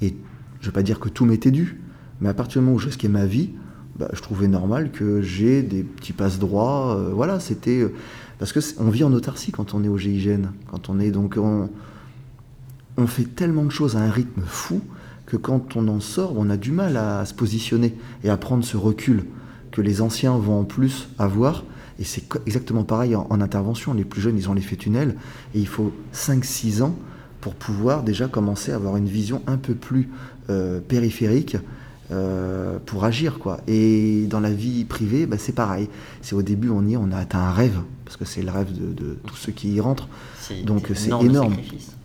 [0.02, 0.16] et
[0.60, 1.80] je vais pas dire que tout m'était dû,
[2.20, 3.50] mais à partir du moment où je risquais ma vie,
[3.98, 7.10] bah, je trouvais normal que j'ai des petits passes droits.
[7.14, 7.86] voilà, c'était
[8.40, 10.46] parce qu'on vit en autarcie quand on est au GIGN.
[10.70, 11.68] Quand on est, donc on,
[12.96, 14.80] on fait tellement de choses à un rythme fou
[15.26, 18.64] que quand on en sort, on a du mal à, se positionner et à prendre
[18.64, 19.26] ce recul
[19.72, 21.64] que les anciens vont en plus avoir.
[21.98, 23.92] Et c'est exactement pareil en, intervention.
[23.92, 25.16] Les plus jeunes, ils ont l'effet tunnel.
[25.54, 26.96] Et il faut 5-6 ans
[27.42, 30.08] pour pouvoir déjà commencer à avoir une vision un peu plus
[30.48, 31.58] euh, périphérique
[32.10, 33.38] euh, pour agir.
[33.38, 33.60] quoi.
[33.68, 35.90] Et dans la vie privée, bah, c'est pareil.
[36.22, 38.50] C'est au début, on y est, on a atteint un rêve parce que c'est le
[38.50, 40.08] rêve de, de tous ceux qui y rentrent.
[40.64, 41.54] Donc, c'est énorme.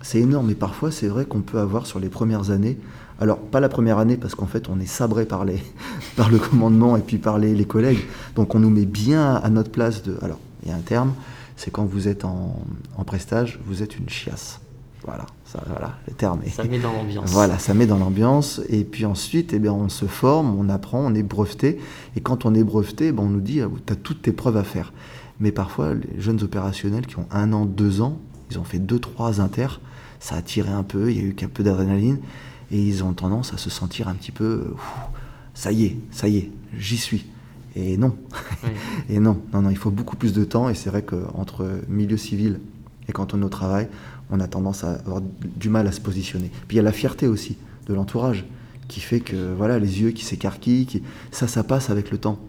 [0.03, 2.77] C'est énorme, et parfois c'est vrai qu'on peut avoir sur les premières années,
[3.19, 5.63] alors pas la première année parce qu'en fait on est sabré par, les,
[6.15, 9.49] par le commandement et puis par les, les collègues, donc on nous met bien à
[9.49, 10.15] notre place de...
[10.21, 11.11] Alors il y a un terme,
[11.57, 12.55] c'est quand vous êtes en,
[12.97, 14.59] en prestage, vous êtes une chiasse.
[15.03, 16.49] Voilà, ça, voilà le terme est...
[16.49, 17.31] Ça met dans l'ambiance.
[17.31, 18.61] Voilà, ça met dans l'ambiance.
[18.69, 21.79] Et puis ensuite, eh bien, on se forme, on apprend, on est breveté.
[22.15, 24.63] Et quand on est breveté, ben, on nous dit, tu as toutes tes preuves à
[24.63, 24.93] faire.
[25.39, 28.19] Mais parfois, les jeunes opérationnels qui ont un an, deux ans,
[28.51, 29.81] ils ont fait deux, trois inters,
[30.19, 32.19] ça a tiré un peu, il y a eu un peu d'adrénaline,
[32.71, 34.73] et ils ont tendance à se sentir un petit peu,
[35.53, 37.25] ça y est, ça y est, j'y suis.
[37.75, 38.15] Et non,
[38.63, 38.69] Oui.
[39.09, 40.69] et non, non, non, il faut beaucoup plus de temps.
[40.69, 42.59] Et c'est vrai qu'entre milieu civil
[43.07, 43.87] et quand on est au travail,
[44.31, 46.49] on a tendance à avoir du mal à se positionner.
[46.67, 48.45] Puis il y a la fierté aussi de l'entourage
[48.87, 51.03] qui fait que voilà les yeux qui s'écarquillent, qui...
[51.31, 52.39] ça, ça passe avec le temps.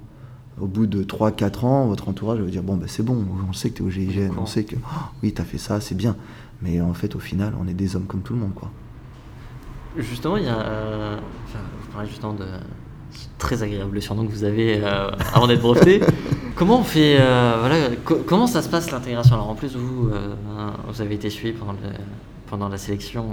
[0.60, 3.70] Au bout de 3-4 ans, votre entourage va dire Bon, ben, c'est bon, on sait
[3.70, 4.88] que tu es au GIGN, on sait que oh,
[5.22, 6.16] oui, tu as fait ça, c'est bien.
[6.62, 8.54] Mais en fait, au final, on est des hommes comme tout le monde.
[8.54, 8.70] quoi.
[9.98, 10.58] Justement, il y a.
[10.58, 11.16] euh,
[11.46, 12.44] Enfin, vous parlez justement de.
[13.38, 16.00] Très agréable le surnom que vous avez euh, avant d'être breveté.
[16.56, 17.16] comment on fait.
[17.20, 19.34] euh, voilà, co- comment ça se passe l'intégration?
[19.34, 20.34] Alors en plus, vous, euh,
[20.88, 21.78] vous avez été suivi pendant, le-
[22.48, 23.26] pendant la sélection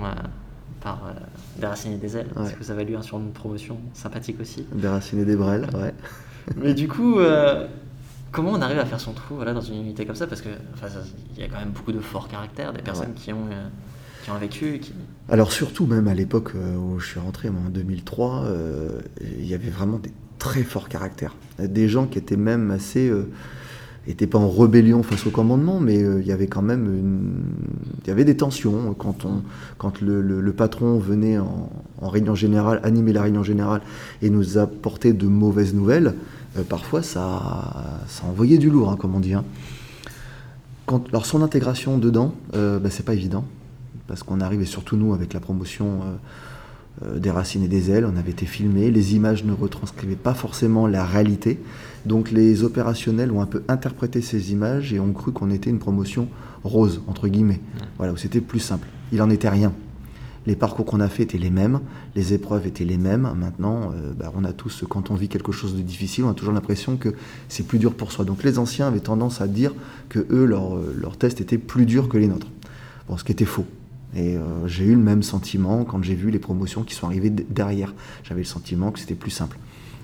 [0.81, 2.27] par euh, des ailes.
[2.35, 4.65] Parce que ça valu un surnom de promotion sympathique aussi?
[4.73, 5.93] Déraciné des brels, ouais.
[6.57, 7.67] Mais du coup, euh,
[8.31, 10.27] comment on arrive à faire son trou voilà, dans une unité comme ça?
[10.27, 10.87] Parce que enfin,
[11.35, 13.15] il y a quand même beaucoup de forts caractères, des personnes Ouais.
[13.15, 13.67] qui, ont, euh,
[14.23, 14.79] qui ont vécu.
[14.79, 14.93] Qui...
[15.29, 19.53] Alors surtout même à l'époque euh, où je suis rentré, en 2003, euh, il y
[19.53, 21.35] avait vraiment des très forts caractères.
[21.59, 23.11] Des gens qui étaient même assez...
[24.07, 27.43] euh, étaient pas en rébellion face au commandement, mais euh, il y avait quand même.
[28.03, 29.41] Il y avait des tensions quand, on,
[29.77, 31.69] quand le, le- patron venait en,
[32.01, 33.81] réunion générale, animer la réunion générale
[34.21, 36.15] et nous apportait de mauvaises nouvelles.
[36.57, 39.33] euh, parfois, ça, ça envoyait du lourd, hein, comme on dit.
[39.33, 39.43] hein.
[40.85, 43.45] Quand, alors son intégration dedans, euh, bah, c'est pas évident
[44.07, 48.05] parce qu'on arrivait surtout nous avec la promotion euh, euh, des racines et des ailes,
[48.05, 51.59] on avait été filmés, les images ne retranscrivaient pas forcément la réalité,
[52.05, 55.79] donc les opérationnels ont un peu interprété ces images et ont cru qu'on était une
[55.79, 56.27] promotion
[56.63, 57.61] rose, entre guillemets,
[57.97, 58.87] voilà, où c'était plus simple.
[59.11, 59.73] Il en était rien.
[60.45, 61.79] Les parcours qu'on a fait étaient les mêmes,
[62.15, 63.33] les épreuves étaient les mêmes.
[63.37, 66.33] Maintenant, euh, bah, on a tous, quand on vit quelque chose de difficile, on a
[66.33, 67.13] toujours l'impression que
[67.47, 68.25] c'est plus dur pour soi.
[68.25, 69.73] Donc les anciens avaient tendance à dire
[70.09, 72.49] que eux, leur, euh, leur test était plus dur que les nôtres.
[73.07, 73.65] Bon, ce qui était faux.
[74.15, 77.29] Et euh, j'ai eu le même sentiment quand j'ai vu les promotions qui sont arrivées
[77.29, 77.93] derrière.
[78.23, 79.57] J'avais le sentiment que c'était plus simple.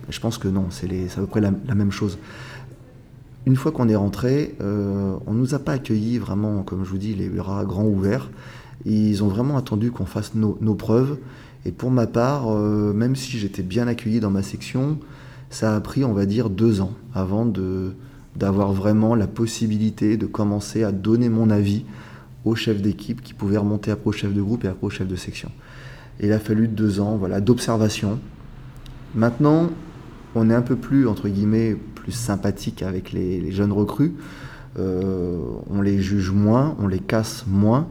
[0.10, 2.17] Je pense que non, c'est à peu près la, même chose.
[3.45, 6.98] Une fois qu'on est rentré, euh, on nous a pas accueillis vraiment, comme je vous
[6.98, 8.30] dis, les bras grands ouverts.
[8.86, 11.17] Ils ont vraiment attendu qu'on fasse nos, preuves.
[11.65, 14.98] Et pour ma part, euh, même si j'étais bien accueilli dans ma section,
[15.50, 17.45] ça a pris, on va dire, deux ans avant
[18.36, 21.86] d'avoir vraiment la possibilité de commencer à donner mon avis
[22.45, 25.08] au chef d'équipe qui pouvait remonter après au chef de groupe et après au chef
[25.08, 25.52] de section.
[26.22, 28.19] Il a fallu deux ans voilà, d'observation.
[29.15, 29.69] Maintenant,
[30.36, 34.13] on est un peu plus, entre guillemets, plus sympathique avec les, jeunes recrues.
[34.78, 35.39] Euh,
[35.70, 37.88] on les juge moins, on les casse moins.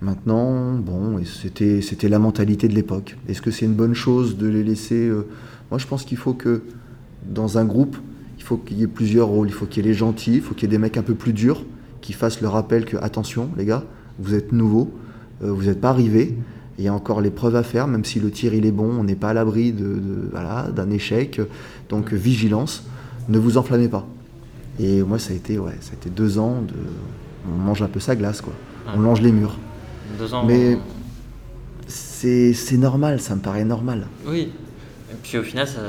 [0.00, 3.16] Maintenant, bon, c'était c'était la mentalité de l'époque.
[3.28, 5.26] Est-ce que c'est une bonne chose de les laisser euh,
[5.70, 6.62] Moi, je pense qu'il faut que
[7.26, 7.96] dans un groupe,
[8.38, 9.48] il faut qu'il y ait plusieurs rôles.
[9.48, 11.02] Il faut qu'il y ait les gentils, il faut qu'il y ait des mecs un
[11.02, 11.64] peu plus durs
[12.00, 13.84] qui fassent le rappel que attention, les gars,
[14.20, 14.92] vous êtes nouveaux,
[15.42, 16.36] euh, vous n'êtes pas arrivés.
[16.78, 18.88] Il y a encore les preuves à faire, même si le tir il est bon,
[19.00, 21.40] on n'est pas à l'abri de, de- voilà, d'un échec.
[21.88, 22.84] Donc vigilance,
[23.28, 24.06] ne vous enflammez pas.
[24.78, 26.74] Et moi, ça a été, ouais, ça a été deux ans de,
[27.52, 28.52] on mange un peu sa glace, quoi.
[28.94, 29.56] On longe les murs.
[30.18, 30.44] Deux ans.
[30.46, 30.78] Mais-
[31.86, 34.06] C'est c'est normal, ça me paraît normal.
[34.26, 34.52] Oui.
[35.10, 35.80] Et puis au final, ça,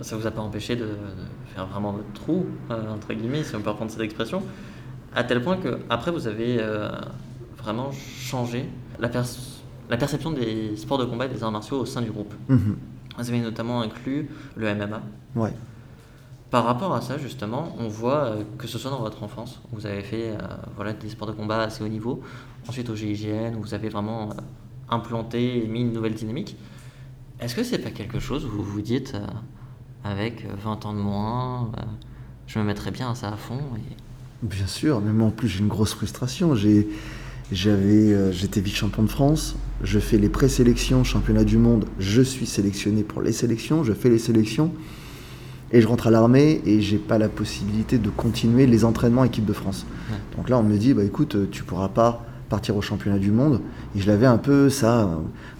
[0.00, 0.88] ça vous a pas empêché de, de
[1.54, 4.42] faire vraiment votre trou, euh, entre guillemets, si on peut reprendre cette expression,
[5.14, 6.88] à tel point que après vous avez euh,
[7.58, 8.66] vraiment changé
[9.00, 9.24] la, pers-
[9.92, 12.32] la perception des sports de combat et des arts martiaux au sein du groupe.
[12.48, 12.76] Mhm.
[13.18, 14.26] Vous avez notamment inclus
[14.56, 15.02] le MMA.
[15.36, 15.52] Ouais.
[16.50, 19.76] Par rapport à ça, justement, on voit euh, que ce soit dans votre enfance, où
[19.76, 20.38] vous avez fait euh,
[20.76, 22.22] voilà, des sports de combat assez haut niveau,
[22.66, 24.34] ensuite au GIGN, où vous avez vraiment euh,
[24.88, 26.56] implanté et mis une nouvelle dynamique.
[27.38, 29.26] Est-ce que c'est pas quelque chose où vous vous dites, euh,
[30.04, 31.70] avec euh, 20 ans de moins,
[32.46, 33.96] je me mettrais bien à ça à fond et...
[34.42, 36.56] Bien sûr, mais moi en plus j'ai une grosse frustration.
[36.56, 36.88] J'ai,
[37.52, 42.46] j'avais, euh, j'étais vice-champion de France, je fais les présélections, championnat du monde, je suis
[42.46, 44.72] sélectionné pour les sélections, je fais les sélections,
[45.72, 49.46] et je rentre à l'armée et j'ai pas la possibilité de continuer les entraînements équipe
[49.46, 49.86] de France.
[50.10, 50.16] Ouais.
[50.36, 53.30] Donc là on me dit, bah écoute, euh, tu pourras pas partir au championnat du
[53.30, 53.60] monde,
[53.96, 55.06] et je l'avais un peu ça, euh,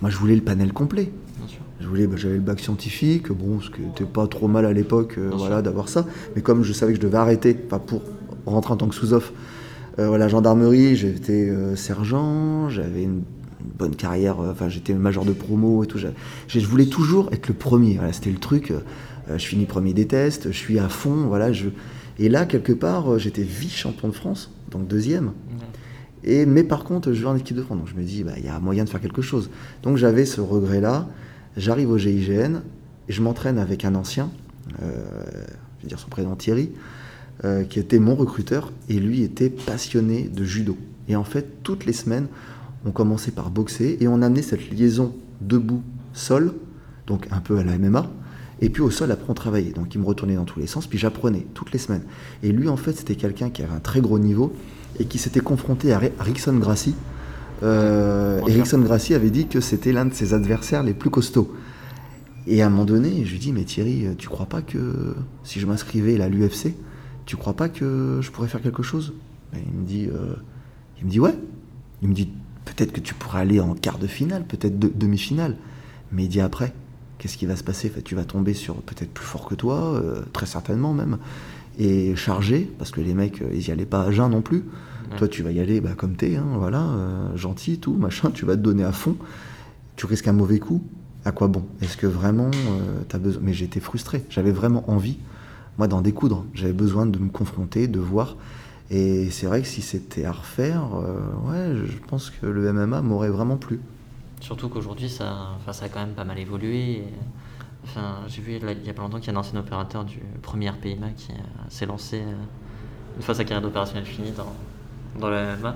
[0.01, 1.13] moi je voulais le panel complet.
[1.39, 1.61] Bien sûr.
[1.81, 4.73] Je voulais, bah, j'avais le bac scientifique, bon, ce qui n'était pas trop mal à
[4.73, 6.07] l'époque, euh, voilà, d'avoir ça.
[6.37, 8.03] Mais comme je savais que je devais arrêter, pas pour
[8.47, 9.33] rentré en tant que sous-off
[9.99, 13.23] à la gendarmerie, j'étais sergent, j'avais une
[13.79, 15.99] bonne carrière, enfin j'étais major de promo et tout.
[16.49, 18.73] Je voulais toujours être le premier, voilà, c'était le truc.
[19.29, 21.53] je finis premier des tests, je suis à fond, voilà.
[21.53, 21.69] Je...
[22.19, 25.33] Et là, quelque part, j'étais vice-champion de France, donc deuxième.
[26.25, 27.79] Et, mais par contre, je vais en équipe de France.
[27.79, 29.51] Donc je me dis, bah, il y a moyen de faire quelque chose.
[29.83, 31.09] Donc j'avais ce regret-là.
[31.57, 32.63] J'arrive au GIGN
[33.09, 34.31] et je m'entraîne avec un ancien,
[34.83, 35.05] euh,
[35.79, 36.71] je vais dire son prénom Thierry,
[37.45, 38.73] euh, qui était mon recruteur.
[38.89, 40.77] Et lui était passionné de judo.
[41.09, 42.29] Et en fait, toutes les semaines,
[42.85, 46.55] on commençait par boxer et on amenait cette liaison debout-sol,
[47.07, 48.09] donc un peu à la MMA.
[48.61, 49.73] Et puis au sol, après, on travaillait.
[49.73, 52.05] Donc il me retournait dans tous les sens, puis j'apprenais toutes les semaines.
[52.45, 54.53] Et lui, en fait, c'était quelqu'un qui avait un très gros niveau
[55.01, 56.95] et qui s'était confronté à Rickson Gracie.
[57.65, 61.53] Euh, et Rickson Gracie avait dit que c'était l'un de ses adversaires les plus costauds.
[62.47, 65.59] Et à un moment donné, je lui dis, mais Thierry, tu crois pas que si
[65.59, 66.75] je m'inscrivais à l'UFC,
[67.27, 69.15] tu crois pas que je pourrais faire quelque chose?
[69.55, 70.35] Il me dit, euh,
[70.99, 71.35] il me dit ouais.
[72.03, 72.29] Il me dit,
[72.65, 75.57] peut-être que tu pourrais aller en quart de finale, peut-être demi-finale.
[76.11, 76.73] Mais il dit après,
[77.19, 77.93] qu'est-ce qui va se passer?
[78.05, 81.19] Tu vas tomber sur peut-être plus fort que toi, euh, très certainement même
[81.79, 84.65] et chargé, parce que les mecs, ils y allaient pas à jeun non plus.
[85.17, 88.47] Toi, tu vas y aller bah, comme t'es, hein, voilà, euh, gentil, tout, machin, tu
[88.47, 89.17] vas te donner à fond.
[89.97, 90.83] Tu risques un mauvais coup?
[91.25, 91.65] À quoi bon?
[91.83, 93.43] Est-ce que vraiment euh, tu as besoin?
[93.45, 95.19] Mais j'étais frustré, j'avais vraiment envie,
[95.79, 96.45] moi, d'en découdre.
[96.55, 98.37] J'avais besoin de me confronter, de voir.
[98.91, 103.01] Et c'est vrai que si c'était à refaire, euh, ouais, je pense que le MMA
[103.03, 103.81] m'aurait vraiment plu.
[104.41, 107.05] Surtout qu'aujourd'hui, ça, ça a quand même pas mal évolué.
[107.85, 110.19] Enfin, j'ai vu il y a pas longtemps qu'il y a un ancien opérateur du
[110.43, 111.37] premier RPMA qui euh,
[111.69, 112.35] s'est lancé euh,
[113.17, 114.53] une fois sa carrière d'opérationnel finie dans,
[115.21, 115.75] dans le MMA.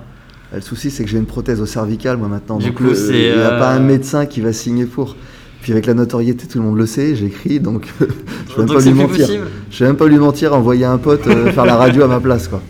[0.53, 2.57] Le souci, c'est que j'ai une prothèse au cervical, moi, maintenant.
[2.57, 5.15] Du coup, il n'y a pas un médecin qui va signer pour.
[5.61, 8.75] Puis avec la notoriété, tout le monde le sait, j'écris, donc je ne vais même
[8.75, 9.27] pas lui mentir.
[9.69, 12.47] Je vais même pas lui mentir, envoyer un pote faire la radio à ma place,
[12.47, 12.61] quoi.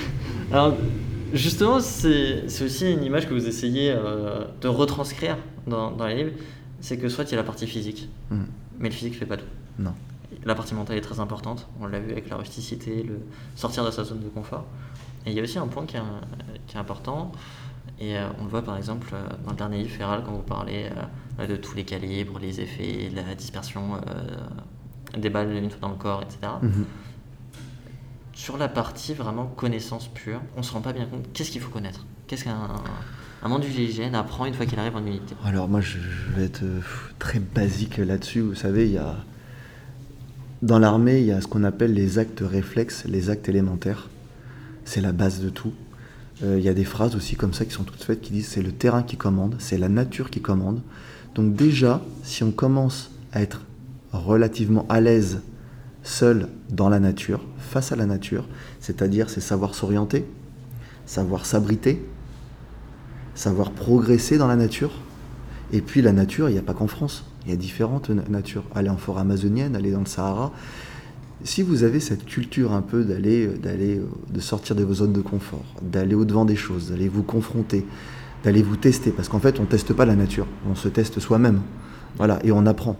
[0.52, 0.76] Alors,
[1.34, 3.94] justement, c'est aussi une image que vous essayez
[4.60, 6.30] de retranscrire dans, dans les livres,
[6.80, 8.36] c'est que soit il y a la partie physique, mmh.
[8.78, 9.46] Mais le physique ne fait pas tout.
[9.78, 9.94] Non.
[10.44, 11.66] La partie mentale est très importante.
[11.80, 13.20] On l'a vu avec la rusticité, le
[13.54, 14.64] sortir de sa zone de confort.
[15.24, 17.32] Et il y a aussi un point qui est, important.
[17.98, 20.42] Et euh, on le voit par exemple euh, dans le dernier livre Feral, quand vous
[20.42, 20.90] parlez
[21.40, 24.00] euh, de tous les calibres, les effets, la dispersion
[25.16, 26.52] des balles une fois dans le corps, etc.
[26.62, 26.84] Mhm.
[28.32, 31.60] Sur la partie vraiment connaissance pure, on ne se rend pas bien compte qu'est-ce qu'il
[31.60, 32.04] faut connaître?
[32.26, 32.68] Qu'est-ce qu'un
[33.42, 35.98] un membre du GIGN apprend une fois qu'il arrive en unité Alors moi je
[36.34, 36.64] vais être
[37.18, 38.40] très basique là-dessus.
[38.40, 39.16] Vous savez, il y a
[40.62, 44.08] dans l'armée, il y a ce qu'on appelle les actes réflexes, les actes élémentaires.
[44.84, 45.72] C'est la base de tout.
[46.42, 48.48] Euh, il y a des phrases aussi comme ça qui sont toutes faites qui disent
[48.48, 50.80] c'est le terrain qui commande, c'est la nature qui commande.
[51.34, 53.62] Donc déjà, si on commence à être
[54.12, 55.40] relativement à l'aise
[56.02, 58.46] seul dans la nature, face à la nature,
[58.80, 60.24] c'est-à-dire c'est savoir s'orienter,
[61.04, 62.04] savoir s'abriter,
[63.34, 64.92] savoir progresser dans la nature.
[65.72, 68.64] Et puis la nature, il n'y a pas qu'en France, il y a différentes natures.
[68.74, 70.52] Aller en forêt amazonienne, aller dans le Sahara.
[71.44, 74.00] Si vous avez cette culture un peu d'aller, d'aller,
[74.32, 77.84] de sortir de vos zones de confort, d'aller au-devant des choses, d'aller vous confronter,
[78.42, 81.20] d'aller vous tester, parce qu'en fait on ne teste pas la nature, on se teste
[81.20, 81.60] soi-même.
[82.16, 82.96] Voilà, et on apprend.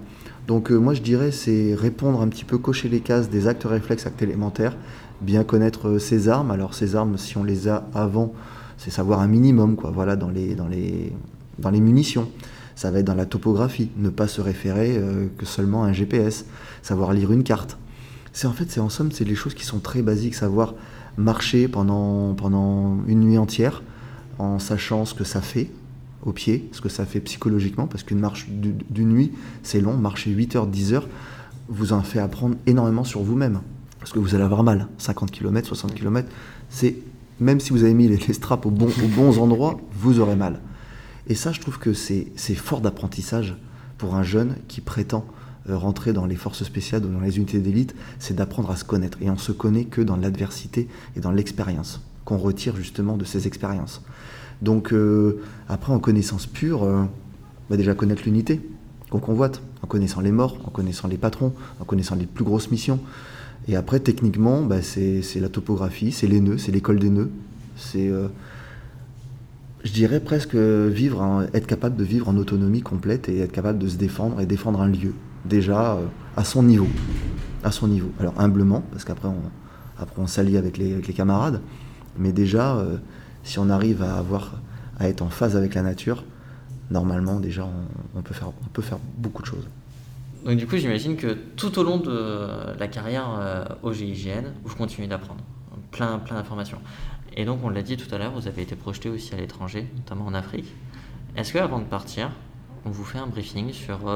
[0.46, 3.64] Donc euh, moi je dirais c'est répondre un petit peu, cocher les cases des actes
[3.64, 4.76] réflexes, actes élémentaires,
[5.22, 6.50] bien connaître euh, ses armes.
[6.50, 8.34] Alors ces armes, si on les a avant,
[8.76, 11.12] c'est savoir un minimum, quoi, voilà, dans les, dans les,
[11.58, 12.28] dans les munitions.
[12.74, 15.92] Ça va être dans la topographie, ne pas se référer euh, que seulement à un
[15.94, 16.44] GPS,
[16.82, 17.78] savoir lire une carte.
[18.36, 20.74] C'est en fait, c'est en somme, c'est les choses qui sont très basiques, savoir
[21.16, 23.82] marcher pendant, pendant une nuit entière
[24.38, 25.70] en sachant ce que ça fait
[26.22, 30.32] au pied, ce que ça fait psychologiquement, parce qu'une marche d'une nuit, c'est long, marcher
[30.32, 31.08] 8 heures, 10 heures,
[31.68, 33.62] vous en fait apprendre énormément sur vous-même.
[34.00, 34.86] Parce que vous allez avoir mal.
[34.98, 36.28] 50 km, 60 km,
[36.68, 36.94] c'est
[37.40, 40.60] même si vous avez mis les, straps aux bons endroits, vous aurez mal.
[41.26, 43.56] Et ça, je trouve que c'est fort d'apprentissage
[43.96, 45.24] pour un jeune qui prétend
[45.68, 49.18] rentrer dans les forces spéciales ou dans les unités d'élite, c'est d'apprendre à se connaître.
[49.20, 53.46] Et on se connaît que dans l'adversité et dans l'expérience, qu'on retire justement de ces
[53.46, 54.02] expériences.
[54.62, 57.04] Donc euh, après, en connaissance pure, euh,
[57.70, 58.60] va déjà connaître l'unité
[59.10, 62.70] qu'on convoite, en connaissant les morts, en connaissant les patrons, en connaissant les plus grosses
[62.70, 62.98] missions.
[63.68, 67.30] Et après, techniquement, bah, c'est la topographie, c'est les nœuds, c'est l'école des nœuds.
[67.76, 68.28] C'est, euh,
[69.84, 73.88] je dirais presque vivre, être capable de vivre en autonomie complète et être capable de
[73.88, 75.14] se défendre et défendre un lieu,
[75.46, 76.06] déjà euh,
[76.36, 76.88] à son niveau.
[77.64, 78.10] À son niveau.
[78.20, 79.42] Alors humblement, parce qu'après on,
[79.98, 81.60] après on s'allie avec les, camarades,
[82.18, 82.98] mais déjà, euh,
[83.42, 84.60] si on arrive à, avoir,
[84.98, 86.24] à être en phase avec la nature,
[86.90, 87.66] normalement, déjà,
[88.14, 89.68] on, peut, faire, on peut faire beaucoup de choses.
[90.44, 94.76] Donc du coup, j'imagine que tout au long de la carrière euh, au GIGN, vous
[94.76, 95.40] continuez d'apprendre.
[95.90, 96.78] plein, plein d'informations.
[97.36, 99.86] Et donc, on l'a dit tout à l'heure, vous avez été projeté aussi à l'étranger,
[99.96, 100.72] notamment en Afrique.
[101.36, 102.30] Est-ce que avant de partir,
[102.86, 104.08] on vous fait un briefing sur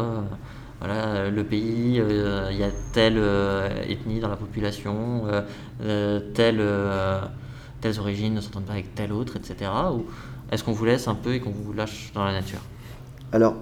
[0.81, 5.25] voilà, le pays, euh, il y a telle euh, ethnie dans la population,
[6.35, 6.63] telle,
[7.81, 9.71] telles origines ne s'entendent pas avec telle autre, etc.
[9.93, 10.07] Ou
[10.51, 12.61] est-ce qu'on vous laisse un peu et qu'on vous lâche dans la nature?
[13.33, 13.57] Alors,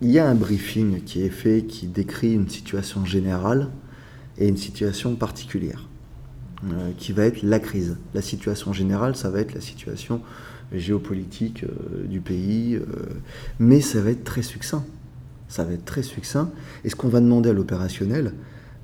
[0.00, 3.68] il y a un briefing qui est fait qui décrit une situation générale
[4.38, 5.86] et une situation particulière,
[6.98, 7.96] qui va être la crise.
[8.14, 10.20] La situation générale, ça va être la situation
[10.72, 12.84] géopolitique euh, du pays, euh,
[13.58, 14.84] mais ça va être très succinct.
[15.54, 16.50] Ça va être très succinct.
[16.82, 18.32] Et ce qu'on va demander à l'opérationnel,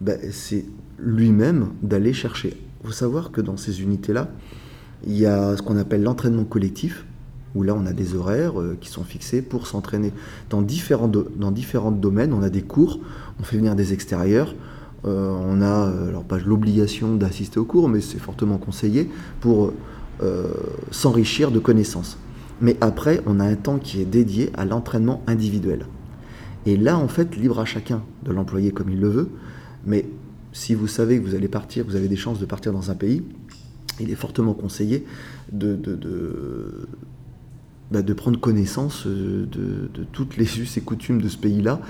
[0.01, 0.65] bah, c'est
[1.01, 2.57] lui-même d'aller chercher.
[2.81, 4.29] Il faut savoir que dans ces unités-là,
[5.05, 7.07] il y a ce qu'on appelle l'entraînement collectif,
[7.57, 10.13] où là on a des horaires euh, qui sont fixés pour s'entraîner
[10.49, 12.33] dans différents, domaines.
[12.33, 13.01] On a des cours,
[13.41, 14.55] on fait venir des extérieurs,
[15.03, 19.73] on a alors pas l'obligation d'assister aux cours, mais c'est fortement conseillé pour
[20.23, 20.53] euh,
[20.93, 22.17] s'enrichir de connaissances.
[22.61, 25.87] Mais après, on a un temps qui est dédié à l'entraînement individuel.
[26.67, 29.29] Et là, en fait, libre à chacun de l'employer comme il le veut.
[29.87, 30.07] Mais
[30.53, 32.95] si vous savez que vous allez partir, vous avez des chances de partir dans un
[32.95, 33.23] pays,
[33.99, 35.05] il est fortement conseillé
[35.53, 36.89] de, de, de,
[37.91, 39.49] bah, prendre connaissance de,
[40.13, 41.81] toutes les us et coutumes de ce pays-là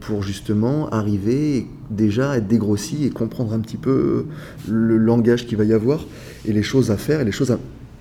[0.00, 4.26] pour justement arriver déjà à être dégrossi et comprendre un petit peu
[4.68, 6.04] le langage qu'il va y avoir
[6.44, 7.56] et les choses à faire et les choses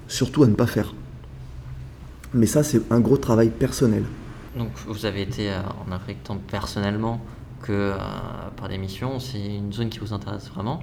[0.07, 0.95] surtout à ne pas faire.
[2.33, 4.03] Mais ça, c'est un gros travail personnel.
[4.57, 7.21] Donc vous avez été euh, en Afrique tant personnellement
[7.61, 7.95] que euh,
[8.55, 10.81] par des missions, c'est une zone qui vous intéresse vraiment.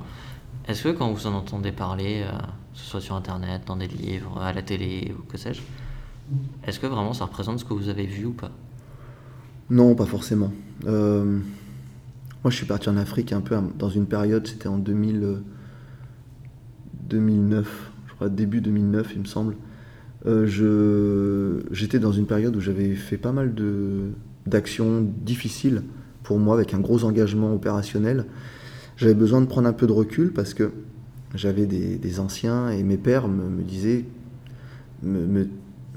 [0.66, 3.87] Est-ce que quand vous en entendez parler, euh, que ce soit sur Internet, dans des
[3.87, 5.62] livres, à la télé ou que sais-je,
[6.66, 8.50] est-ce que vraiment ça représente ce que vous avez vu ou pas?
[9.68, 10.50] Non, pas forcément.
[10.85, 10.90] moi,
[12.46, 15.42] je suis parti en Afrique un peu dans une période, c'était en 2000,
[17.09, 19.56] 2009, je crois début 2009, il me semble.
[20.26, 23.54] Euh, j'étais dans une période où j'avais fait pas mal
[24.46, 25.83] d'actions difficiles
[26.22, 28.26] pour moi, avec un gros engagement opérationnel.
[28.96, 30.70] J'avais besoin de prendre un peu de recul parce que
[31.35, 34.04] j'avais des, anciens et mes pères me, disaient,
[35.02, 35.48] me, me,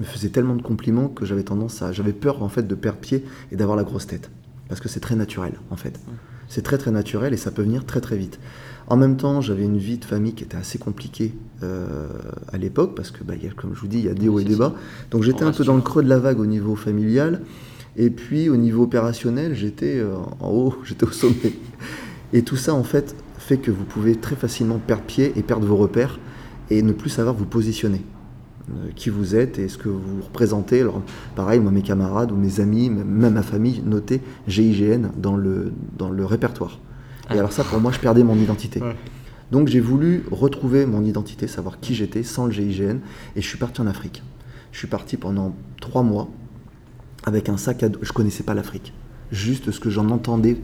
[0.02, 3.24] faisaient tellement de compliments que j'avais tendance à, j'avais peur en fait de perdre pied
[3.52, 4.30] et d'avoir la grosse tête
[4.68, 6.00] parce que c'est très naturel en fait.
[6.48, 8.38] C'est très très naturel et ça peut venir très très vite.
[8.86, 12.06] En même temps, j'avais une vie de famille qui était assez compliquée euh,
[12.52, 14.44] à l'époque, parce que, bah, comme je vous dis, il y a des hauts et
[14.44, 14.74] des bas.
[15.10, 17.42] Donc j'étais un peu dans le creux de la vague au niveau familial,
[17.96, 21.54] et puis au niveau opérationnel, j'étais euh, en haut, j'étais au sommet.
[22.32, 25.66] Et tout ça, en fait, fait que vous pouvez très facilement perdre pied et perdre
[25.66, 26.18] vos repères,
[26.70, 28.02] et ne plus savoir vous positionner.
[28.70, 30.80] Euh, qui vous êtes et ce que vous représentez.
[30.80, 31.02] Alors,
[31.36, 36.08] pareil, moi, mes camarades ou mes amis, même ma famille, notaient GIGN dans le, dans
[36.08, 36.80] le répertoire.
[37.30, 38.82] Et alors ça, pour moi, je perdais mon identité.
[39.50, 42.98] Donc j'ai voulu retrouver mon identité, savoir qui j'étais sans le GIGN,
[43.36, 44.22] et je suis parti en Afrique.
[44.72, 46.28] Je suis parti pendant trois mois
[47.24, 48.00] avec un sac à dos.
[48.02, 48.92] Je connaissais pas l'Afrique,
[49.30, 50.56] juste ce que j'en entendais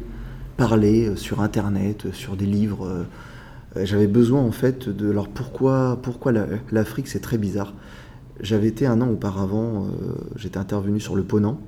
[0.57, 2.87] parler euh, sur Internet, euh, sur des livres.
[2.87, 5.11] Euh, j'avais besoin en fait de.
[5.11, 6.33] Alors pourquoi, pourquoi
[6.73, 7.73] l'Afrique C'est très bizarre.
[8.41, 9.87] J'avais été un an auparavant,
[10.35, 11.61] j'étais intervenu sur le Ponant,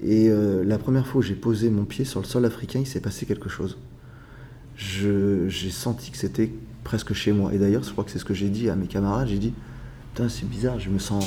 [0.00, 3.00] et la première fois où j'ai posé mon pied sur le sol africain, il s'est
[3.00, 3.76] passé quelque chose
[4.80, 6.50] j'ai senti que c'était
[6.84, 7.52] presque chez moi.
[7.52, 9.28] Et d'ailleurs, je crois que c'est ce que j'ai dit à mes camarades.
[9.28, 9.52] J'ai dit,
[10.14, 11.24] putain, c'est bizarre, je me sens,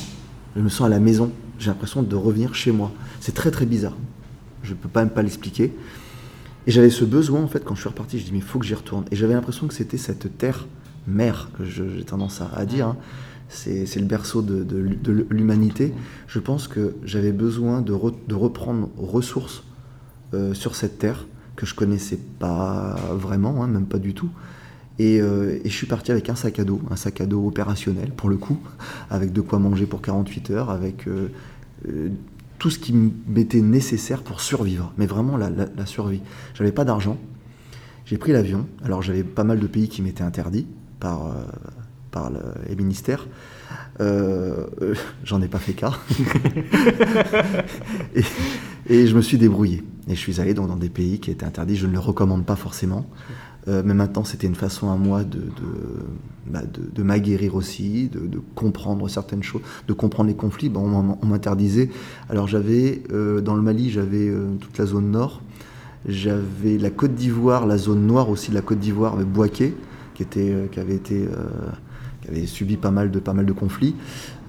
[0.56, 1.32] je me sens à la maison.
[1.60, 2.92] J'ai l'impression de revenir chez moi.
[3.20, 3.96] C'est très très bizarre.
[4.64, 5.74] Je ne peux même pas l'expliquer.
[6.66, 8.58] Et j'avais ce besoin, en fait, quand je suis reparti, je dis, mais il faut
[8.58, 9.06] que j'y retourne.
[9.12, 10.66] Et j'avais l'impression que c'était cette terre
[11.06, 12.88] mère, que j'ai tendance à, dire.
[12.88, 12.98] Hein.
[13.50, 14.66] C'est le berceau de,
[15.30, 15.94] l'humanité.
[16.28, 17.94] Je pense que j'avais besoin de,
[18.28, 19.64] de, reprendre ressources
[20.34, 24.30] euh, sur cette terre que je connaissais pas vraiment, hein, même pas du tout.
[25.00, 28.12] Euh, et, je suis parti avec un sac à dos, un sac à dos opérationnel
[28.12, 28.60] pour le coup,
[29.10, 31.30] avec de quoi manger pour 48 heures, avec euh,
[31.88, 32.10] euh,
[32.60, 36.22] tout ce qui m'était nécessaire pour survivre, mais vraiment la, la, survie.
[36.54, 37.18] J'avais pas d'argent,
[38.06, 40.68] j'ai pris l'avion, alors j'avais pas mal de pays qui m'étaient interdits
[41.00, 41.34] par,
[42.12, 42.32] par
[42.70, 43.28] les ministères.
[44.00, 45.94] J'en ai pas fait cas.
[48.88, 49.84] et je me suis débrouillé.
[50.08, 51.76] Et je suis allé dans, des pays qui étaient interdits.
[51.76, 53.06] Je ne le recommande pas forcément.
[53.70, 55.46] Euh, mais maintenant, c'était une façon à moi de, de,
[56.48, 60.68] bah, de, m'aguerrir aussi, de, comprendre certaines choses, de comprendre les conflits.
[60.68, 61.90] Bon, on m'interdisait.
[62.30, 65.42] Alors, j'avais, euh, dans le Mali, j'avais euh, toute la zone nord.
[66.06, 69.74] J'avais la Côte d'Ivoire, la zone noire aussi de la Côte d'Ivoire, avec Boaké,
[70.16, 71.26] qui, était, qui avait été
[72.24, 73.96] qui avait subi pas mal de, pas mal de conflits.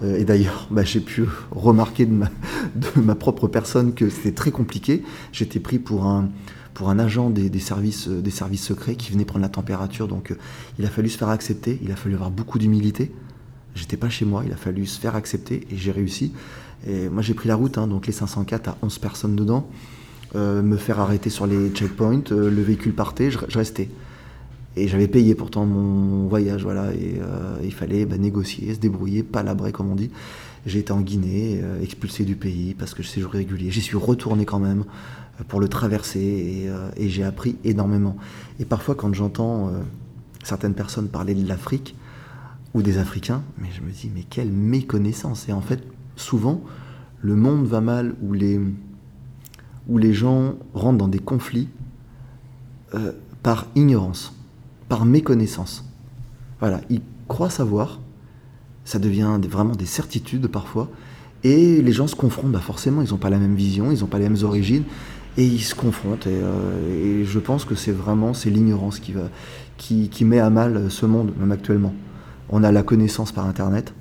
[0.03, 2.29] Euh, et d'ailleurs, bah, j'ai pu remarquer de ma,
[2.75, 5.03] de ma, propre personne que c'était très compliqué.
[5.31, 6.29] J'étais pris pour un,
[6.73, 10.07] pour un agent des, services, des services secrets qui venait prendre la température.
[10.07, 10.33] Donc
[10.79, 13.11] il a fallu se faire accepter, il a fallu avoir beaucoup d'humilité.
[13.75, 16.31] J'étais pas chez moi, il a fallu se faire accepter et j'ai réussi.
[16.87, 19.67] Et moi j'ai pris la route, hein, donc les 504 à 11 personnes dedans,
[20.33, 23.89] me faire arrêter sur les checkpoints, le véhicule partait, je restais.
[24.77, 29.23] Et j'avais payé pourtant mon voyage, voilà, et euh, il fallait bah, négocier, se débrouiller,
[29.23, 30.11] palabrer comme on dit.
[30.65, 33.71] J'ai été en Guinée, euh, expulsé du pays parce que je séjour régulier.
[33.71, 34.83] J'y suis retourné quand même
[35.39, 38.17] euh, pour le traverser et, j'ai appris énormément.
[38.59, 39.71] Et parfois quand j'entends
[40.43, 41.95] certaines personnes parler de l'Afrique
[42.73, 45.47] ou des Africains, mais je me dis mais quelle méconnaissance.
[45.47, 45.83] Et en fait,
[46.17, 46.61] souvent,
[47.21, 48.59] le monde va mal où les,
[49.87, 51.69] où les gens rentrent dans des conflits
[53.43, 54.33] par ignorance
[54.89, 55.85] par méconnaissance.
[56.59, 57.99] Voilà, ils croient savoir,
[58.85, 60.89] ça devient vraiment des certitudes parfois,
[61.43, 64.07] et les gens se confrontent, bah forcément, ils n'ont pas la même vision, ils n'ont
[64.07, 64.83] pas les mêmes origines,
[65.37, 66.27] et ils se confrontent.
[66.27, 69.29] Et, euh, je pense que c'est vraiment c'est l'ignorance qui, va,
[69.77, 71.93] qui, qui, met à mal ce monde, même actuellement.
[72.49, 73.93] On a la connaissance par Internet.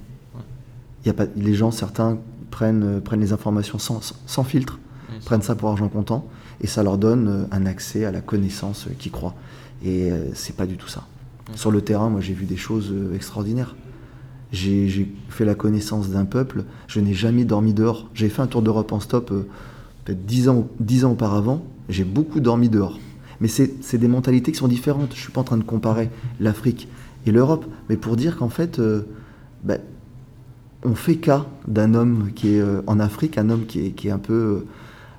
[1.04, 2.18] Il y a pas, les gens, certains,
[2.50, 4.78] prennent, prennent les informations sans, sans filtre,
[5.24, 6.26] prennent ça pour argent comptant,
[6.60, 9.34] et ça leur donne un accès à la connaissance qu'ils croient.
[9.84, 11.06] Et euh, c'est pas du tout ça.
[11.54, 13.76] Sur le terrain, moi j'ai vu des choses euh, extraordinaires.
[14.50, 18.08] J'ai fait la connaissance d'un peuple, je n'ai jamais dormi dehors.
[18.14, 19.46] J'ai fait un tour d'Europe en stop euh,
[20.04, 22.98] peut-être 10 ans, 10 ans auparavant, j'ai beaucoup dormi dehors.
[23.40, 25.10] Mais c'est des mentalités qui sont différentes.
[25.10, 26.08] Je ne suis pas en train de comparer
[26.40, 26.88] l'Afrique
[27.26, 28.80] et l'Europe, mais pour dire qu'en fait,
[29.64, 29.80] ben,
[30.84, 34.12] on fait cas d'un homme qui est en Afrique, un homme qui est, qui est,
[34.12, 34.66] un peu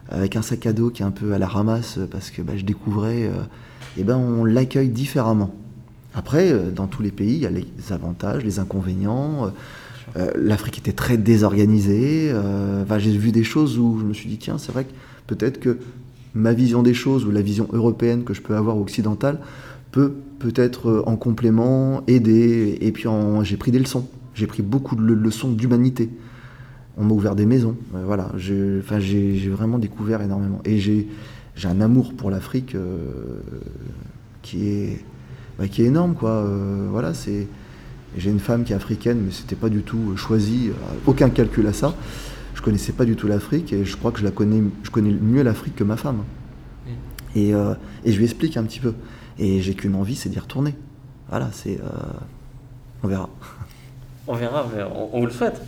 [0.08, 2.58] avec un sac à dos qui est un peu à la ramasse parce que ben,
[2.58, 3.30] je découvrais
[3.98, 5.54] eh ben, on l'accueille différemment.
[6.16, 9.46] Après, euh, dans tous les pays, il y a les avantages, les inconvénients.
[9.46, 9.50] Euh,
[10.18, 12.34] euh, L'Afrique était très désorganisée.
[12.98, 14.92] J'ai vu des choses où je me suis dit, tiens, c'est vrai que
[15.28, 15.78] peut-être que
[16.34, 19.40] ma vision des choses ou la vision européenne que je peux avoir occidentale
[19.92, 22.78] peut peut-être en complément aider.
[22.82, 23.08] Et puis
[23.44, 24.08] j'ai pris des leçons.
[24.34, 26.10] J'ai pris beaucoup de leçons d'humanité.
[26.98, 27.76] On m'a ouvert des maisons.
[27.92, 30.62] voilà, j'ai vraiment découvert énormément.
[30.66, 31.08] Et j'ai
[31.56, 33.42] j'ai un amour pour l'Afrique euh,
[34.42, 35.04] qui est
[35.58, 36.32] bah, qui est énorme quoi.
[36.32, 37.48] Euh, voilà, c'est
[38.18, 40.74] j'ai une femme qui est africaine, mais c'était pas du tout choisi, euh,
[41.06, 41.96] aucun calcul à ça.
[42.54, 45.12] Je connaissais pas du tout l'Afrique et je crois que je la connais, je connais
[45.12, 46.24] mieux l'Afrique que ma femme.
[47.36, 48.94] Et, et, je lui explique un petit peu.
[49.38, 50.74] Et j'ai qu'une envie, c'est d'y retourner.
[51.28, 51.78] Voilà, c'est.
[53.04, 53.30] on verra.
[54.26, 55.62] On verra, mais on, vous le souhaite.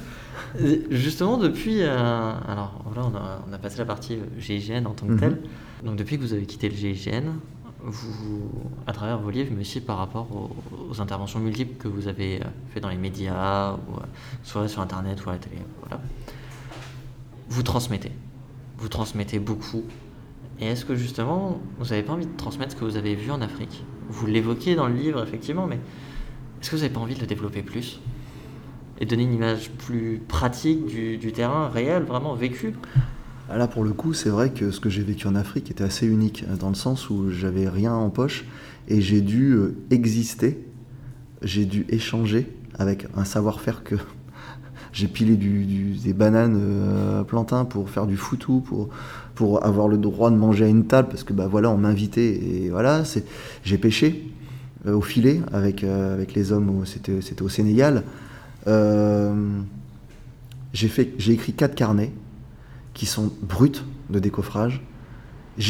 [0.92, 1.82] Justement, depuis.
[1.84, 5.32] alors là, on a, passé la partie GIGN en tant que tel.
[5.32, 5.38] Mhm.
[5.86, 7.34] Donc depuis que vous avez quitté le GIGN,
[7.84, 8.50] vous,
[8.86, 10.28] à travers vos livres, mais aussi par rapport
[10.90, 14.06] aux, interventions multiples que vous avez euh, fait dans les médias, ou, euh,
[14.44, 16.02] soit sur Internet ou à la télé, voilà,
[17.50, 18.12] vous transmettez.
[18.78, 19.84] Vous transmettez beaucoup.
[20.60, 23.32] Et est-ce que justement, vous n'avez pas envie de transmettre ce que vous avez vu
[23.32, 23.84] en Afrique?
[24.10, 25.80] Vous l'évoquez dans le livre, effectivement, mais
[26.62, 28.00] est-ce que vous n'avez pas envie de le développer plus?
[29.00, 32.74] Et donner une image plus pratique du, terrain réel, vraiment vécu
[33.50, 35.86] ah, là, pour le coup, c'est vrai que ce que j'ai vécu en Afrique était
[35.86, 38.44] assez unique, dans le sens où j'avais rien en poche
[38.90, 40.66] et j'ai dû euh, exister,
[41.42, 43.96] j'ai dû échanger avec un savoir-faire que
[44.92, 48.90] j'ai pilé des bananes euh, plantains pour faire du foutou, pour,
[49.34, 52.34] pour avoir le droit de manger à une table, parce que bah, voilà, on m'invitait
[52.44, 53.04] et voilà,
[53.64, 54.30] j'ai pêché
[54.88, 58.04] euh, au filet avec, avec les hommes, c'était au Sénégal.
[60.74, 62.12] J'ai écrit quatre carnets
[62.94, 64.82] qui sont brutes de décoffrage.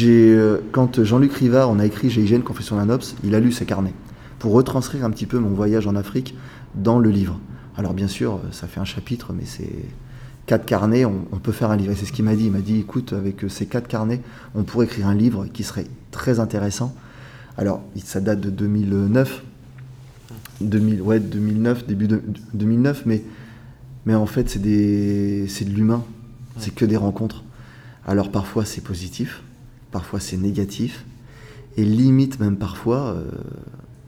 [0.02, 3.64] Euh, quand Jean-Luc Rivard, on a écrit GIGN Confession d'un Ops, il a lu ces
[3.64, 3.94] carnets
[4.38, 6.34] pour retranscrire un petit peu mon voyage en Afrique
[6.74, 7.38] dans le livre.
[7.76, 9.86] Alors bien sûr, ça fait un chapitre, mais c'est
[10.46, 11.92] quatre carnets, on, peut faire un livre.
[11.92, 12.46] Et c'est ce qu'il m'a dit.
[12.46, 14.22] Il m'a dit, écoute, avec ces quatre carnets,
[14.54, 16.94] on pourrait écrire un livre qui serait très intéressant.
[17.56, 19.44] Alors, ça date de 2009,
[20.60, 22.22] 2000, ouais, 2009, début de,
[22.54, 23.22] 2009, mais,
[24.06, 26.04] mais en fait, c'est, de l'humain.
[26.58, 27.44] C'est que des rencontres.
[28.06, 29.42] Alors parfois c'est positif,
[29.92, 31.04] parfois c'est négatif,
[31.76, 33.30] et limite même parfois, euh,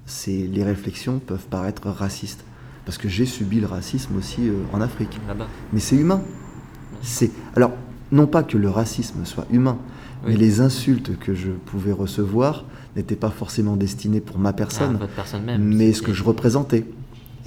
[0.07, 2.43] c'est les réflexions peuvent paraître racistes.
[2.87, 5.21] Parce que j'ai subi le racisme aussi euh, en Afrique.
[5.73, 6.23] Mais c'est humain.
[7.03, 7.73] C'est alors
[8.11, 9.79] non pas que le racisme soit humain,
[10.27, 12.65] mais les insultes que je pouvais recevoir
[12.97, 16.85] n'étaient pas forcément destinées pour ma personne, ah, mais ce que je représentais.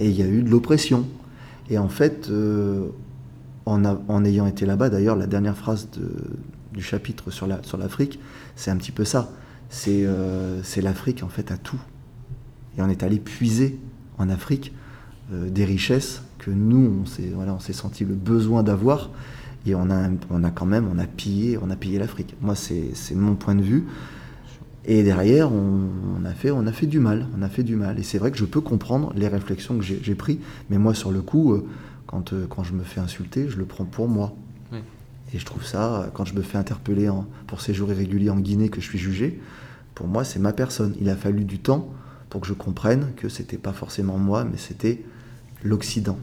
[0.00, 1.06] Et il y a eu de l'oppression.
[1.70, 2.88] Et en fait, euh,
[3.66, 5.88] en, ayant été là-bas, d'ailleurs, la dernière phrase
[6.72, 8.20] du chapitre sur l'Afrique, sur
[8.56, 9.30] c'est un petit peu ça.
[9.88, 11.80] Euh, c'est l'Afrique, en fait, à tout.
[12.76, 13.78] Et on est allé puiser
[14.18, 14.72] en Afrique
[15.32, 19.10] euh, des richesses que nous, on s'est voilà, senti le besoin d'avoir.
[19.66, 22.36] Et on a, on a quand même, on a pillé, on a pillé l'Afrique.
[22.40, 23.84] Moi, c'est mon point de vue.
[24.86, 27.26] Et derrière, on, a fait, on a fait du mal.
[27.38, 27.98] On a fait du mal.
[27.98, 30.38] Et c'est vrai que je peux comprendre les réflexions que j'ai prises.
[30.68, 31.66] Mais moi, sur le coup, euh,
[32.06, 34.34] quand, euh, quand je me fais insulter, je le prends pour moi.
[35.32, 37.10] Et je trouve ça, quand je me fais interpeller
[37.48, 39.40] pour séjour irrégulier en Guinée, que je suis jugé,
[39.96, 40.94] pour moi, c'est ma personne.
[41.00, 41.92] Il a fallu du temps
[42.30, 45.02] pour que je comprenne que c'était pas forcément moi, mais c'était
[45.64, 46.18] l'Occident,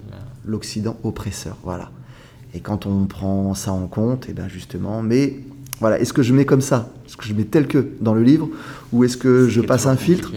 [0.45, 1.57] l'Occident oppresseur.
[1.63, 1.91] Voilà.
[2.53, 5.39] Et quand on prend ça en compte, et eh bien justement, mais
[5.79, 6.89] voilà, est-ce que je mets comme ça?
[7.05, 8.49] Est-ce que je mets tel que dans le livre?
[8.91, 10.31] Ou est-ce que je passe un filtre?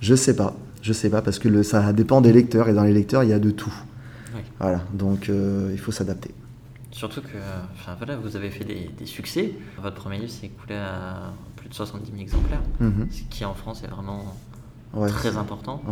[0.00, 0.56] Je sais pas.
[0.82, 3.30] Je sais pas, parce que le, ça dépend des lecteurs, et dans les lecteurs, il
[3.30, 3.74] y a de tout.
[4.58, 6.34] Voilà, donc euh, il faut s'adapter.
[6.90, 7.38] Surtout que
[7.72, 9.54] enfin, voilà, vous avez fait des, succès.
[9.80, 13.08] Votre premier livre s'est écoulé à plus de 70 000 exemplaires, mhm.
[13.10, 14.36] ce qui en France est vraiment
[15.08, 15.82] très important.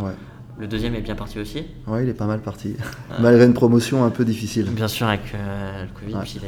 [0.59, 2.75] Le deuxième est bien parti aussi Oui, il est pas mal parti.
[3.19, 4.69] Malgré une promotion un peu difficile.
[4.69, 6.17] Bien sûr, avec euh, le Covid.
[6.23, 6.41] Puis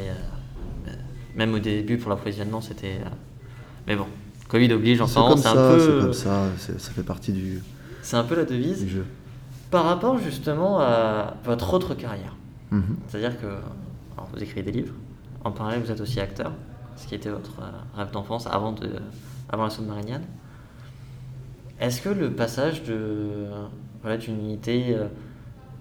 [1.34, 3.00] même au début pour l'approvisionnement, c'était.
[3.00, 3.08] Euh,
[3.86, 4.06] mais bon,
[4.48, 5.36] Covid oblige, j'entends.
[5.36, 6.00] C'est un peu.
[6.02, 7.62] comme ça, ça fait partie du.
[8.02, 8.86] C'est un peu la devise.
[8.86, 9.06] jeu.
[9.70, 12.36] Par rapport justement à votre autre carrière.
[12.70, 12.96] Mhm.
[13.08, 13.46] C'est-à-dire que
[14.34, 14.94] vous écrivez des livres,
[15.44, 16.52] en parallèle vous êtes aussi acteur,
[16.96, 18.90] ce qui était votre euh, rêve d'enfance avant, de,
[19.48, 20.24] avant la sonde mariniane.
[21.80, 23.46] Est-ce que le passage de
[24.02, 25.08] voilà, d'une unité euh,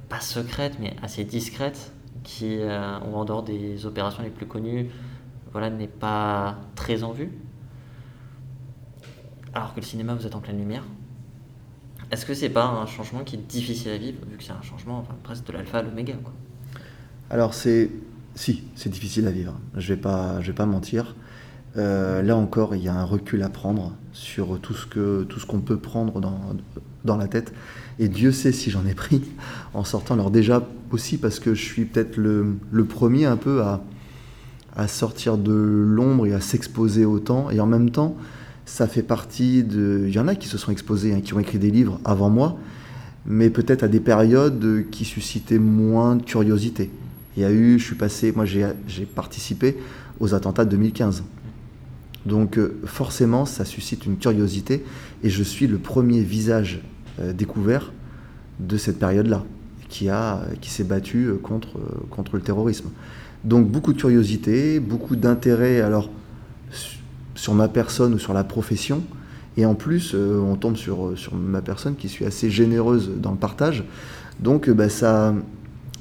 [0.10, 1.92] pas secrète mais assez discrète
[2.24, 4.92] qui en dehors des opérations les plus connues
[5.52, 7.32] voilà, n'est pas très en vue.
[9.54, 10.84] Alors que le cinéma, vous êtes en pleine lumière.
[12.10, 14.62] Est-ce que c'est pas un changement qui est difficile à vivre, vu que c'est un
[14.62, 16.14] changement presque de l'alpha à l'oméga
[17.30, 17.90] Alors c'est...
[18.34, 19.60] Si, c'est difficile à vivre.
[19.76, 21.16] Je vais pas, je vais pas mentir.
[21.76, 25.40] Euh, là encore, il y a un recul à prendre sur tout ce que tout
[25.40, 26.40] ce qu'on peut prendre dans,
[27.04, 27.54] dans la tête.
[28.02, 29.22] Et Dieu sait si j'en ai pris
[29.76, 30.16] en sortant.
[30.16, 35.54] Alors déjà aussi parce que je suis peut-être le, premier un peu à, sortir de
[35.54, 37.52] l'ombre et à s'exposer autant.
[37.52, 38.18] Et en même temps,
[38.66, 40.06] ça fait partie de...
[40.08, 42.32] Il y en a qui se sont exposés, hein, qui ont écrit des livres avant
[42.32, 42.58] moi,
[43.28, 46.89] mais peut-être à des périodes qui suscitaient moins de curiosité.
[47.38, 49.78] Il y a eu, je suis passé, moi j'ai participé
[50.20, 51.24] aux attentats de 2015.
[52.26, 54.84] Donc euh, forcément, ça suscite une curiosité
[55.24, 56.82] et je suis le premier visage
[57.34, 57.91] découvert
[58.59, 59.43] de cette période-là
[59.89, 60.09] qui,
[60.62, 62.89] qui s'est battu euh, contre, contre le terrorisme.
[63.43, 66.09] Donc beaucoup de curiosité, beaucoup d'intérêt alors
[67.36, 69.03] sur ma personne ou sur la profession.
[69.57, 73.12] Et en plus, euh, on tombe sur, euh, sur ma personne qui suis assez généreuse
[73.18, 73.84] dans le partage.
[74.39, 75.34] Donc euh, bah, ça,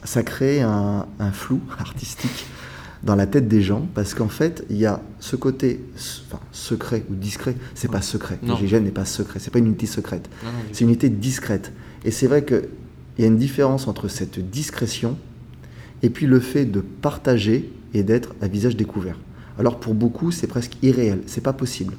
[0.05, 2.47] ça crée un, flou artistique
[3.03, 5.81] dans la tête des gens parce qu'en fait, il y a ce côté
[6.53, 7.57] secret ou discret.
[7.75, 8.39] C'est pas secret.
[8.43, 9.39] L'hygiène n'est pas secret.
[9.41, 10.29] C'est pas une unité secrète.
[10.73, 11.73] C'est une unité discrète.
[12.05, 12.69] Et c'est vrai qu'il
[13.19, 15.17] y a une différence entre cette discrétion
[16.03, 19.17] et puis le fait de partager et d'être à visage découvert.
[19.59, 21.95] Alors pour beaucoup, c'est presque irréel, c'est pas possible.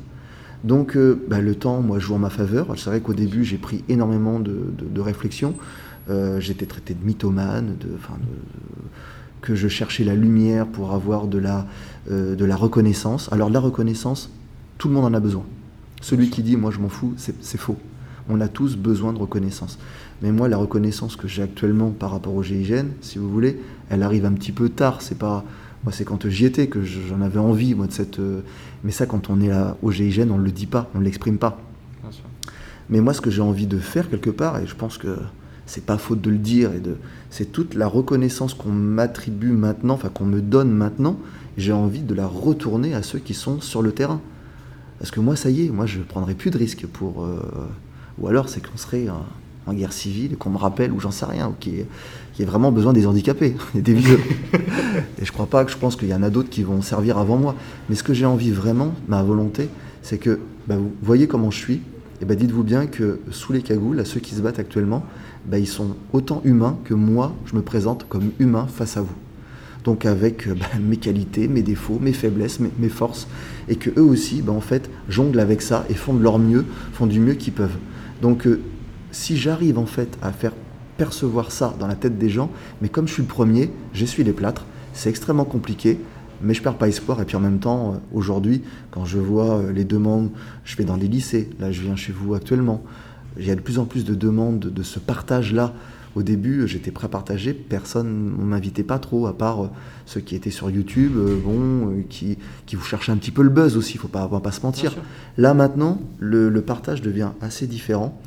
[0.64, 2.68] Donc euh, bah, le temps, moi, joue en ma faveur.
[2.78, 5.56] C'est vrai qu'au début, j'ai pris énormément de, de, réflexion.
[6.10, 7.90] Euh, j'étais traité de mythomane, de,
[9.42, 11.66] que je cherchais la lumière pour avoir de la,
[12.12, 13.32] euh, de la reconnaissance.
[13.32, 14.30] Alors la reconnaissance,
[14.78, 15.44] tout le monde en a besoin.
[16.02, 17.78] Celui qui dit moi je m'en fous, c'est faux.
[18.30, 19.78] On a tous besoin de reconnaissance.
[20.22, 24.04] Mais moi, la reconnaissance que j'ai actuellement par rapport au GIGN, si vous voulez, elle
[24.04, 25.02] arrive un petit peu tard.
[25.02, 25.44] C'est pas,
[25.84, 28.20] moi, c'est quand j'y étais que j'en avais envie, moi, de cette.
[28.20, 28.42] Euh,
[28.84, 31.04] mais ça, quand on est là, au GIGN, on ne le dit pas, on ne
[31.04, 31.60] l'exprime pas.
[32.90, 35.18] Mais moi, ce que j'ai envie de faire quelque part, et je pense que
[35.72, 36.98] c'est pas faute de le dire, et de,
[37.30, 41.18] c'est toute la reconnaissance qu'on m'attribue maintenant, enfin qu'on me donne maintenant.
[41.56, 44.20] J'ai envie de la retourner à ceux qui sont sur le terrain.
[45.00, 47.24] Parce que moi, ça y est, moi, je prendrai plus de risques pour.
[47.24, 47.40] Euh,
[48.20, 49.08] ou alors, c'est qu'on serait
[49.66, 52.92] en guerre civile, qu'on me rappelle, ou j'en sais rien, ou qui ait, vraiment besoin
[52.92, 54.20] des handicapés, des vieux.
[55.22, 57.18] et je crois pas que je pense qu'il y en a d'autres qui vont servir
[57.18, 57.56] avant moi.
[57.88, 59.70] Mais ce que j'ai envie vraiment, ma volonté,
[60.02, 61.82] c'est que bah, vous voyez comment je suis,
[62.22, 65.04] et bah, dites-vous bien que sous les cagoules, à ceux qui se battent actuellement,
[65.46, 69.16] bah, ils sont autant humains que moi, je me présente comme humain face à vous.
[69.84, 73.28] Donc avec bah, mes qualités, mes défauts, mes faiblesses, mes, forces,
[73.68, 76.66] et que eux aussi, bah, en fait, jonglent avec ça et font de leur mieux,
[76.94, 77.78] font du mieux qu'ils peuvent.
[78.22, 78.62] Donc euh,
[79.12, 80.54] si j'arrive en fait à faire
[80.98, 84.34] percevoir ça dans la tête des gens, mais comme je suis le premier, j'essuie les
[84.34, 86.00] plâtres, c'est extrêmement compliqué,
[86.44, 87.22] mais je perds pas espoir.
[87.22, 88.62] Et puis en même temps, euh, aujourd'hui,
[88.92, 90.30] quand je vois euh, les demandes,
[90.64, 92.84] je vais dans les lycées, là je viens chez vous actuellement,
[93.38, 95.74] il y a de plus en plus de demandes de ce partage-là.
[96.16, 99.68] Au début, j'étais prêt à partager, personne ne m'invitait pas trop, à part euh,
[100.06, 101.14] ceux qui étaient sur YouTube,
[101.46, 104.52] bon, qui, qui vous cherchaient un petit peu le buzz aussi, il faut pas, pas
[104.52, 104.94] se mentir.
[105.38, 108.20] Là maintenant, le, le partage devient assez différent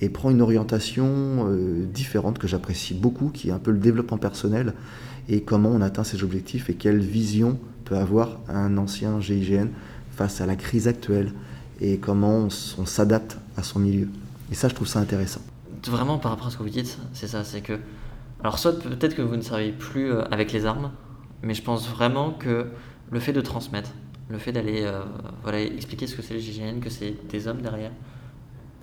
[0.00, 1.06] et prend une orientation
[1.48, 4.74] euh, différente que j'apprécie beaucoup, qui est un peu le développement personnel
[5.28, 9.68] et comment on atteint ses objectifs et quelle vision peut avoir un ancien GIGN
[10.10, 11.32] face à la crise actuelle
[11.80, 12.48] et comment on,
[12.78, 14.08] on s'adapte à son milieu.
[14.50, 15.40] Et ça, je trouve ça intéressant.
[15.86, 17.78] Vraiment, par rapport à ce que vous dites, c'est ça, c'est que...
[18.42, 20.92] Alors soit peut-être que vous ne savez plus euh, avec les armes,
[21.42, 22.66] mais je pense vraiment que
[23.10, 23.90] le fait de transmettre,
[24.28, 25.02] le fait d'aller euh,
[25.42, 27.90] voilà, expliquer ce que c'est le GGN, que c'est des hommes derrière,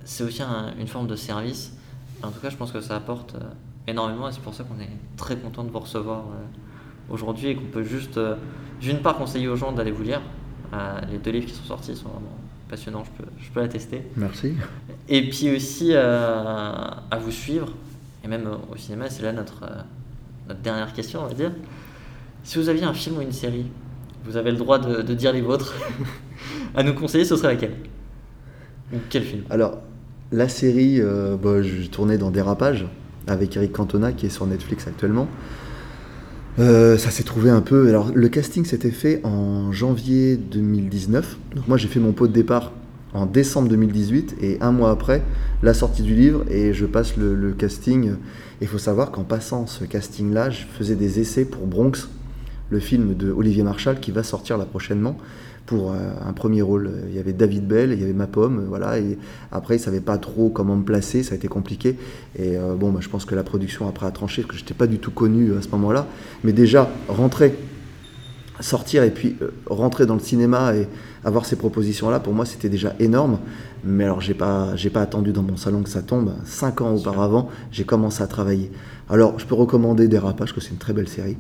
[0.03, 0.41] c'est aussi
[0.77, 1.73] une forme de service.
[2.21, 3.39] En tout cas, je pense que ça apporte euh,
[3.87, 6.25] énormément et c'est pour ça qu'on est très content de vous recevoir
[7.09, 8.19] aujourd'hui et qu'on peut juste,
[8.81, 10.21] d'une part, conseiller aux gens d'aller vous lire.
[11.09, 12.35] les deux livres qui sont sortis sont vraiment
[12.69, 14.01] passionnant, je peux, je peux l'attester.
[14.15, 14.53] Merci.
[15.09, 16.73] Et puis aussi euh,
[17.11, 17.73] à vous suivre,
[18.23, 19.81] et même au cinéma, c'est là notre, euh,
[20.47, 21.51] notre dernière question, on va dire.
[22.43, 23.65] Si vous aviez un film ou une série,
[24.25, 25.75] vous avez le droit de, de dire les vôtres,
[26.75, 27.75] à nous conseiller, ce serait laquelle?
[28.93, 29.43] Ou quel film?
[29.49, 29.79] Alors,
[30.31, 32.85] la série, euh, bah, je tournais dans Dérapage,
[33.27, 35.27] avec Eric Cantona, qui est sur Netflix actuellement.
[36.57, 37.89] Euh, ça s'est trouvé un peu.
[37.89, 41.37] Alors, le casting s'était fait en janvier 2019.
[41.55, 42.71] Donc, moi, j'ai fait mon pot de départ
[43.13, 45.21] en décembre 2018 et un mois après,
[45.63, 48.15] la sortie du livre et je passe le, casting.
[48.61, 52.09] Il faut savoir qu'en passant ce casting-là, je faisais des essais pour Bronx,
[52.69, 55.17] le film de Olivier Marchal qui va sortir là prochainement
[55.65, 55.95] pour euh,
[56.25, 56.91] un premier rôle.
[57.09, 58.99] Il y avait David Bell, il y avait ma pomme, voilà.
[58.99, 59.17] Et
[59.51, 61.97] après, ils savaient pas trop comment me placer, ça a été compliqué.
[62.37, 64.73] Et euh, bon, bah, je pense que la production après a tranché, parce que j'étais
[64.73, 66.07] pas du tout connu euh, à ce moment-là.
[66.43, 67.55] Mais déjà, rentrer,
[68.59, 69.35] sortir et puis
[69.65, 70.87] rentrer dans le cinéma et
[71.23, 73.39] avoir ces propositions-là, pour moi, c'était déjà énorme.
[73.83, 76.33] Mais alors, j'ai pas, j'ai pas attendu dans mon salon que ça tombe.
[76.45, 78.71] Cinq ans auparavant, j'ai commencé à travailler.
[79.09, 81.37] Alors, je peux recommander Dérapage, que c'est une très belle série.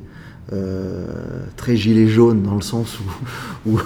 [0.53, 1.07] Euh,
[1.55, 2.99] très gilet jaune dans le sens
[3.65, 3.79] où,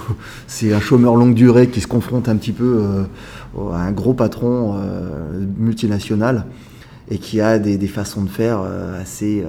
[0.46, 4.12] c'est un chômeur longue durée qui se confronte un petit peu euh, à un gros
[4.12, 6.44] patron euh, multinational
[7.10, 8.60] et qui a des, façons de faire
[9.00, 9.44] assez,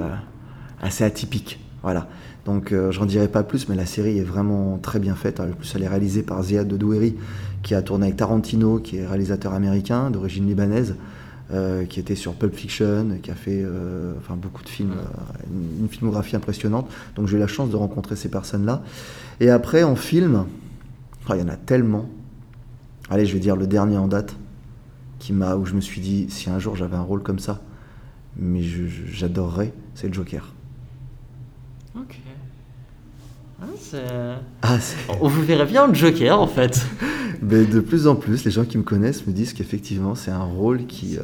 [0.81, 1.59] assez atypiques.
[1.83, 2.07] Voilà.
[2.43, 5.39] Donc j'en dirai pas plus, mais la série est vraiment très bien faite.
[5.39, 7.17] En plus, elle est réalisée par Ziad de Doueri,
[7.61, 10.95] qui a tourné avec Tarantino, qui est réalisateur américain d'origine libanaise.
[11.53, 15.81] Euh, qui était sur Pulp Fiction, qui a fait euh, enfin, beaucoup de films, euh,
[15.81, 16.89] une, filmographie impressionnante.
[17.17, 18.83] Donc j'ai eu la chance de rencontrer ces personnes-là.
[19.41, 20.45] Et après, en film,
[21.29, 22.07] oh, il y en a tellement.
[23.09, 24.33] Allez, je vais dire le dernier en date,
[25.19, 27.61] qui m'a, où je me suis dit, si un jour j'avais un rôle comme ça,
[28.37, 30.53] mais j'adorerais, c'est le Joker.
[31.97, 32.20] Ok.
[34.61, 34.77] Ah,
[35.21, 36.85] On vous verrait bien en Joker en fait.
[37.41, 40.43] Mais de plus en plus, les gens qui me connaissent me disent qu'effectivement, c'est un
[40.43, 41.17] rôle qui.
[41.17, 41.23] Euh,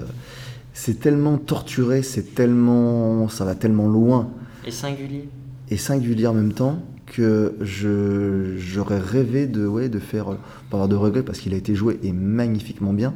[0.73, 3.27] c'est tellement torturé, c'est tellement.
[3.29, 4.29] ça va tellement loin.
[4.65, 5.29] Et singulier.
[5.69, 10.33] Et singulier en même temps que je, j'aurais rêvé de, ouais, de faire.
[10.33, 13.13] Euh, pas avoir de regret parce qu'il a été joué et magnifiquement bien.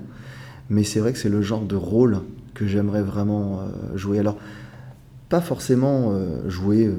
[0.69, 2.21] Mais c'est vrai que c'est le genre de rôle
[2.53, 4.19] que j'aimerais vraiment euh, jouer.
[4.19, 4.37] Alors,
[5.29, 6.13] pas forcément
[6.49, 6.91] jouer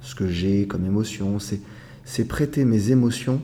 [0.00, 3.40] ce que j'ai comme émotion, c'est, prêter mes émotions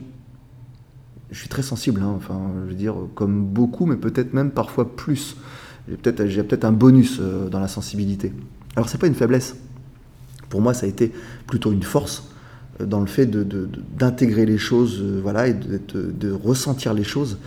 [1.31, 4.95] je suis très sensible, hein, enfin, je veux dire, comme beaucoup, mais peut-être même parfois
[4.95, 5.35] plus.
[5.89, 8.33] J'ai peut-être, un bonus euh, dans la sensibilité.
[8.75, 9.55] Alors, c'est pas une faiblesse.
[10.49, 11.11] Pour moi, ça a été
[11.45, 12.29] plutôt une force
[12.81, 17.03] euh, dans le fait de, d'intégrer les choses, euh, voilà, et de, de, ressentir les
[17.03, 17.37] choses.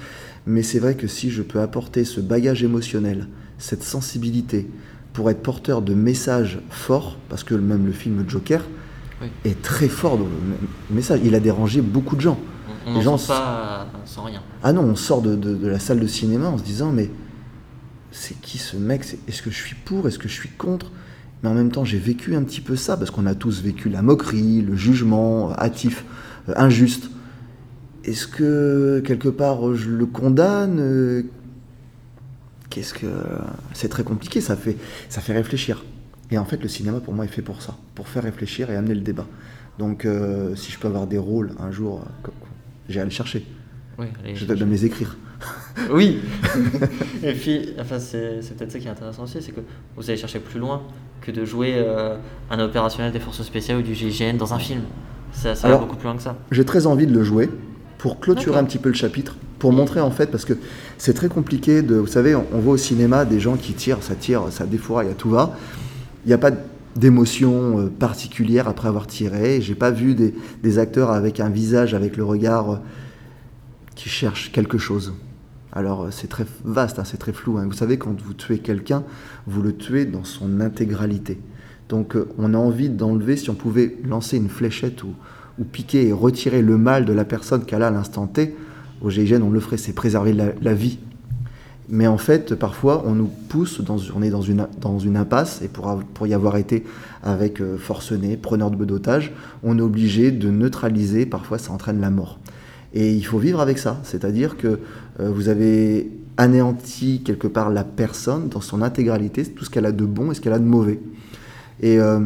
[0.47, 4.71] Mais c'est vrai que si je peux apporter ce bagage émotionnel, cette sensibilité,
[5.13, 8.65] pour être porteur de messages forts, parce que même le film Joker
[9.45, 12.39] est très fort dans le message, il a dérangé beaucoup de gens.
[12.87, 14.43] On les gens pas sans rien.
[14.63, 17.11] Ah non, on sort de, la salle de cinéma en se disant mais
[18.11, 19.05] c'est qui ce mec?
[19.29, 20.09] Est-ce que je suis pour?
[20.09, 20.91] Est-ce que je suis contre?
[21.43, 23.89] Mais en même temps, j'ai vécu un petit peu ça parce qu'on a tous vécu
[23.89, 26.05] la moquerie, le jugement hâtif,
[26.49, 27.11] euh, injuste.
[28.05, 31.25] Est-ce que quelque part je le condamne?
[32.71, 33.07] Qu'est-ce que
[33.75, 34.77] c'est très compliqué Ça fait
[35.09, 35.85] ça fait réfléchir.
[36.31, 38.77] Et en fait, le cinéma pour moi est fait pour ça, pour faire réfléchir et
[38.77, 39.27] amener le débat.
[39.79, 42.05] Donc, euh, si je peux avoir des rôles un jour,
[42.89, 43.45] j'ai à les chercher.
[43.99, 45.17] Oui, je dois même les écrire.
[45.91, 46.21] oui.
[47.23, 49.61] Et puis, enfin, c'est, peut-être ça qui est intéressant aussi, c'est que
[49.97, 50.83] vous allez chercher plus loin
[51.21, 52.17] que de jouer euh,
[52.51, 54.83] un opérationnel des forces spéciales ou du GIGN dans un film.
[55.33, 56.37] Ça, ça va beaucoup plus loin que ça.
[56.51, 57.49] J'ai très envie de le jouer
[57.99, 60.55] pour clôturer un petit peu le chapitre, pour montrer en fait, parce que
[60.99, 61.97] c'est très compliqué de.
[61.97, 65.15] Vous savez, on, voit au cinéma des gens qui tirent, ça tire, ça défouraille à
[65.15, 65.57] tout va.
[66.25, 66.53] Il n'y a pas
[66.97, 69.61] d'émotion euh, particulière après avoir tiré.
[69.61, 72.77] J'ai pas vu des, acteurs avec un visage, avec le regard euh,
[73.95, 75.15] qui cherche quelque chose.
[75.73, 77.59] Alors euh, c'est très vaste, hein, c'est très flou.
[77.59, 77.67] Hein.
[77.67, 79.05] Vous savez, quand vous tuez quelqu'un,
[79.47, 81.39] vous le tuez dans son intégralité.
[81.89, 85.15] Donc on a envie d'enlever, si on pouvait lancer une fléchette ou,
[85.73, 88.57] piquer et retirer le mal de la personne qu'elle a à l'instant T,
[89.03, 90.99] au GIGN on le ferait, c'est préserver la vie
[91.91, 95.61] mais en fait, parfois, on nous pousse, dans, on est dans une, dans une impasse,
[95.63, 96.85] et pour, pour y avoir été
[97.23, 99.33] avec euh, forcené, preneur de d'otage,
[99.63, 102.39] on est obligé de neutraliser, parfois ça entraîne la mort.
[102.95, 104.01] Et il faut vivre avec ça.
[104.05, 104.81] C'est-à-dire que
[105.21, 109.93] euh, vous avez anéanti quelque part la personne dans son intégralité, tout ce qu'elle a
[109.93, 111.01] de bon et ce qu'elle a de mauvais.
[111.81, 112.21] Et, euh,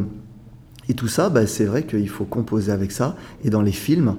[0.89, 3.17] et tout ça, bah, c'est vrai qu'il faut composer avec ça.
[3.45, 4.17] Et dans les films,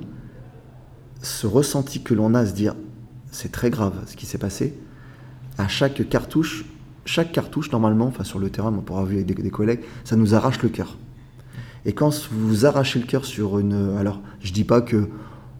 [1.22, 2.76] ce ressenti que l'on a à se dire
[3.32, 4.74] c'est très grave ce qui s'est passé,
[5.58, 6.66] à chaque cartouche,
[7.06, 10.36] chaque cartouche normalement, enfin sur le terrain, on pourra vu avec des, collègues, ça nous
[10.36, 10.98] arrache le cœur.
[11.86, 15.08] Et quand vous arrachez le cœur sur une, alors je dis pas que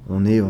[0.10, 0.42] on est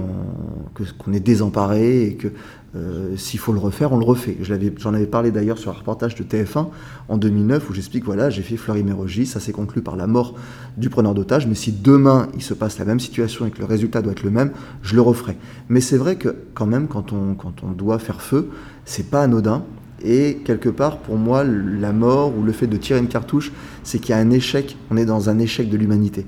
[0.98, 2.28] qu'on est désemparé et que
[2.76, 4.38] euh, s'il faut le refaire, on le refait.
[4.42, 6.68] J'en avais, parlé d'ailleurs sur un reportage de TF1
[7.08, 10.36] en 2009 où j'explique voilà, j'ai fait Fleury-Mérogis, ça s'est conclu par la mort
[10.76, 13.66] du preneur d'otage, mais si demain il se passe la même situation et que le
[13.66, 15.38] résultat doit être le même, je le referai.
[15.70, 18.50] Mais c'est vrai que quand même, quand on, quand on doit faire feu,
[18.86, 19.64] c'est pas anodin.
[20.04, 23.52] Et quelque part, pour moi, la mort ou le fait de tirer une cartouche,
[23.84, 26.26] c'est qu'il y a un échec, on est dans un échec de l'humanité.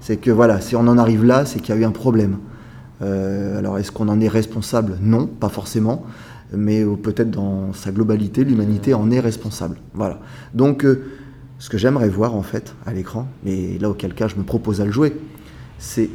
[0.00, 2.38] C'est que voilà, si on en arrive là, c'est qu'il y a eu un problème.
[3.02, 4.98] Euh, alors est-ce qu'on en est responsable?
[5.00, 6.04] Non, pas forcément,
[6.52, 9.78] mais peut-être dans sa globalité, l'humanité en est responsable.
[9.94, 10.20] Voilà.
[10.54, 11.04] Donc euh,
[11.58, 14.80] ce que j'aimerais voir en fait à l'écran, mais là auquel cas je me propose
[14.80, 15.16] à le jouer,
[15.78, 16.10] c'est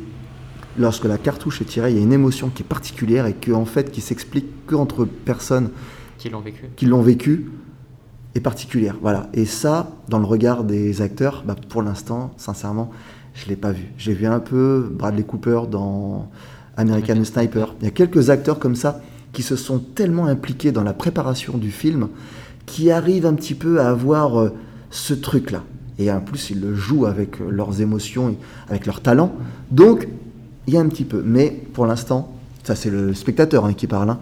[0.77, 3.51] lorsque la cartouche est tirée, il y a une émotion qui est particulière et que
[3.51, 5.69] en fait qui s'explique que entre personnes
[6.17, 6.65] qui l'ont vécu.
[6.75, 7.51] Qui l'ont vécu
[8.35, 8.95] est particulière.
[9.01, 9.29] Voilà.
[9.33, 12.91] Et ça, dans le regard des acteurs, bah, pour l'instant, sincèrement,
[13.33, 13.85] je l'ai pas vu.
[13.97, 16.29] J'ai vu un peu Bradley Cooper dans
[16.77, 17.75] American Sniper.
[17.81, 19.01] Il y a quelques acteurs comme ça
[19.33, 22.09] qui se sont tellement impliqués dans la préparation du film
[22.65, 24.53] qui arrivent un petit peu à avoir euh,
[24.89, 25.63] ce truc-là.
[25.99, 28.35] Et en plus, ils le jouent avec euh, leurs émotions,
[28.69, 29.33] avec leur talent.
[29.71, 30.07] Donc,
[30.71, 31.21] il y a un petit peu.
[31.25, 34.09] Mais pour l'instant, ça c'est le spectateur hein, qui parle.
[34.09, 34.19] Hein,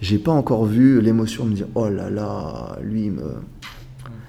[0.00, 3.22] j'ai pas encore vu l'émotion de me dire oh là là, lui, me...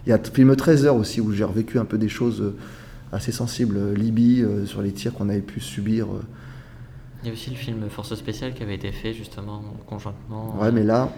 [0.06, 2.42] il y a le film 13 heures aussi où j'ai revécu un peu des choses
[2.42, 2.56] euh,
[3.12, 3.94] assez sensibles.
[3.94, 6.08] Libye, sur les tirs qu'on avait pu subir
[7.24, 10.56] il y a aussi le film Force spéciale qui avait été fait justement conjointement.
[10.62, 11.10] Ouais, mais là.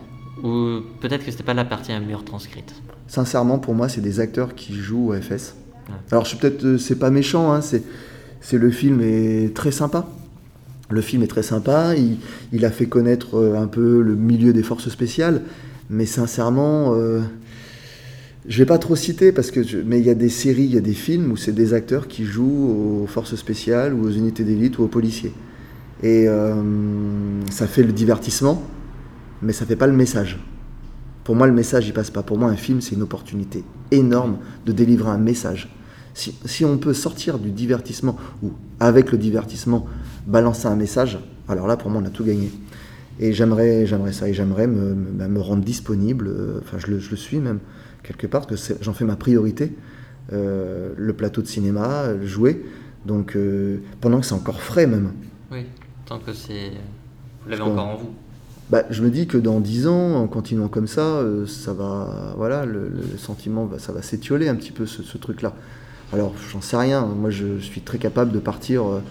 [0.43, 2.73] Ou peut-être que c'était pas la partie à mur transcrite.
[3.07, 5.55] Sincèrement, pour moi, c'est des acteurs qui jouent au FS.
[6.11, 7.83] Alors, je peut-être, euh, c'est pas méchant, hein, c'est,
[8.39, 10.07] c'est le film est très sympa.
[10.89, 11.93] Le film est très sympa.
[12.51, 15.43] Il, a fait connaître euh, un peu le milieu des forces spéciales,
[15.89, 16.93] mais sincèrement.
[16.95, 17.21] Euh,
[18.47, 20.77] je vais pas trop citer parce que mais il y a des séries, il y
[20.77, 24.43] a des films où c'est des acteurs qui jouent aux forces spéciales ou aux unités
[24.43, 25.33] d'élite ou aux policiers.
[26.01, 26.53] Et euh,
[27.51, 28.63] ça fait le divertissement,
[29.41, 30.39] mais ça fait pas le message.
[31.23, 32.23] Pour moi, le message, il passe pas.
[32.23, 35.69] Pour moi, un film, c'est une opportunité énorme de délivrer un message.
[36.15, 39.85] Si, si, on peut sortir du divertissement, ou avec le divertissement,
[40.29, 42.51] balancer un message, alors là, pour moi, on a tout gagné.
[43.19, 46.87] Et j'aimerais, j'aimerais ça, et j'aimerais me, me, bah, me, rendre disponible, euh, enfin, je
[46.87, 47.59] le, je le, suis même,
[48.03, 49.75] quelque part, que j'en fais ma priorité,
[50.31, 52.63] euh, le plateau de cinéma, jouer,
[53.05, 55.11] donc euh, pendant que c'est encore frais même.
[55.51, 55.65] Oui
[56.17, 56.71] que c'est.
[57.43, 58.09] Vous l'avez encore en vous
[58.71, 62.35] bah, je me dis que dans 10 ans, en continuant comme ça, euh, ça va,
[62.37, 65.55] voilà, le, sentiment, ça va s'étioler un petit peu ce, truc-là.
[66.13, 67.03] Alors, j'en sais rien.
[67.03, 69.01] Moi, je suis très capable de partir euh,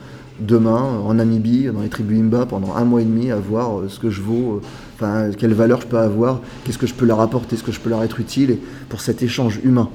[0.41, 3.89] demain en Namibie, dans les tribus Imba, pendant un mois et demi, à voir euh,
[3.89, 4.61] ce que je vaux,
[4.95, 7.81] enfin, quelle valeur je peux avoir, qu'est-ce que je peux leur apporter, ce que je
[7.81, 8.59] peux leur être utile,
[8.89, 9.91] pour cet échange humain.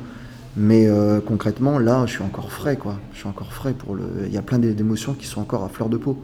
[0.56, 0.88] Mais
[1.26, 3.00] concrètement, là, je suis encore frais, quoi.
[3.12, 4.04] Je suis encore frais pour le.
[4.28, 6.22] Il y a plein d'émotions qui sont encore à fleur de peau.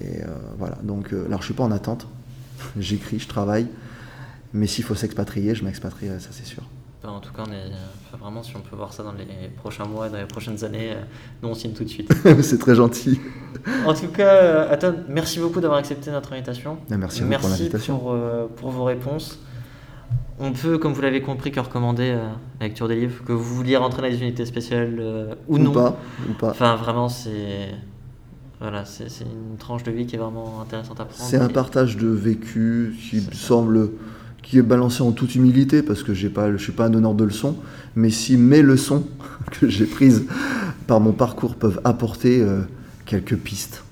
[0.00, 0.26] Et euh,
[0.58, 2.06] voilà, donc euh, alors je suis pas en attente,
[2.78, 3.66] j'écris, je travaille,
[4.52, 6.62] mais s'il faut s'expatrier, je m'expatrierai, ça c'est sûr.
[7.08, 10.08] En tout cas, on est, vraiment, si on peut voir ça dans les prochains mois,
[10.08, 11.02] dans les prochaines années, euh,
[11.42, 12.12] nous on signe tout de suite.
[12.42, 13.20] c'est très gentil.
[13.86, 16.78] En tout cas, Aton, merci beaucoup d'avoir accepté notre invitation.
[16.90, 17.98] Merci, merci pour l'invitation.
[17.98, 18.16] Pour,
[18.56, 19.38] pour, vos réponses.
[20.38, 22.12] On peut, comme vous l'avez compris, que recommander
[22.60, 25.72] la lecture des livres, que vous vouliez rentrer dans les unités spéciales ou, ou non.
[25.72, 25.96] Pas,
[26.28, 26.50] ou pas.
[26.50, 27.70] Enfin, vraiment, c'est
[28.60, 31.28] voilà, c'est une tranche de vie qui est vraiment intéressante à prendre.
[31.28, 33.90] C'est un partage de vécu qui semble
[34.48, 37.14] qui est balancé en toute humilité parce que j'ai pas, je suis pas un donneur
[37.14, 37.56] de leçons,
[37.96, 39.04] mais si mes leçons
[39.50, 40.24] que j'ai prises
[40.86, 42.60] par mon parcours peuvent apporter euh,
[43.06, 43.82] quelques pistes,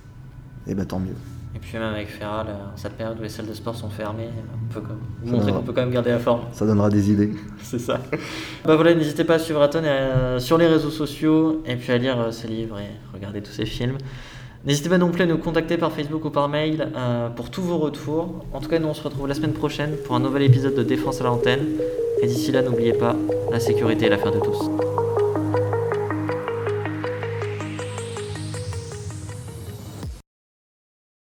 [0.66, 1.16] et eh ben tant mieux.
[1.57, 4.28] Et puis même avec Ferral, en cette période où les salles de sport sont fermées,
[4.52, 4.80] on peut
[5.24, 6.42] montrer qu'on peut quand même garder la forme.
[6.52, 7.32] Ça donnera des idées.
[7.62, 8.00] C'est ça.
[8.64, 11.98] bah voilà, n'hésitez pas à suivre Aton euh, sur les réseaux sociaux et puis à
[11.98, 13.98] lire euh, ses livres et regarder tous ses films.
[14.66, 17.60] N'hésitez pas non plus à nous contacter par Facebook ou par mail euh, pour tous
[17.60, 18.46] vos retours.
[18.54, 20.82] En tout cas, nous on se retrouve la semaine prochaine pour un nouvel épisode de
[20.82, 21.66] Défense à l'antenne.
[22.22, 23.14] Et d'ici là, n'oubliez pas,
[23.50, 24.70] la sécurité est l'affaire de tous.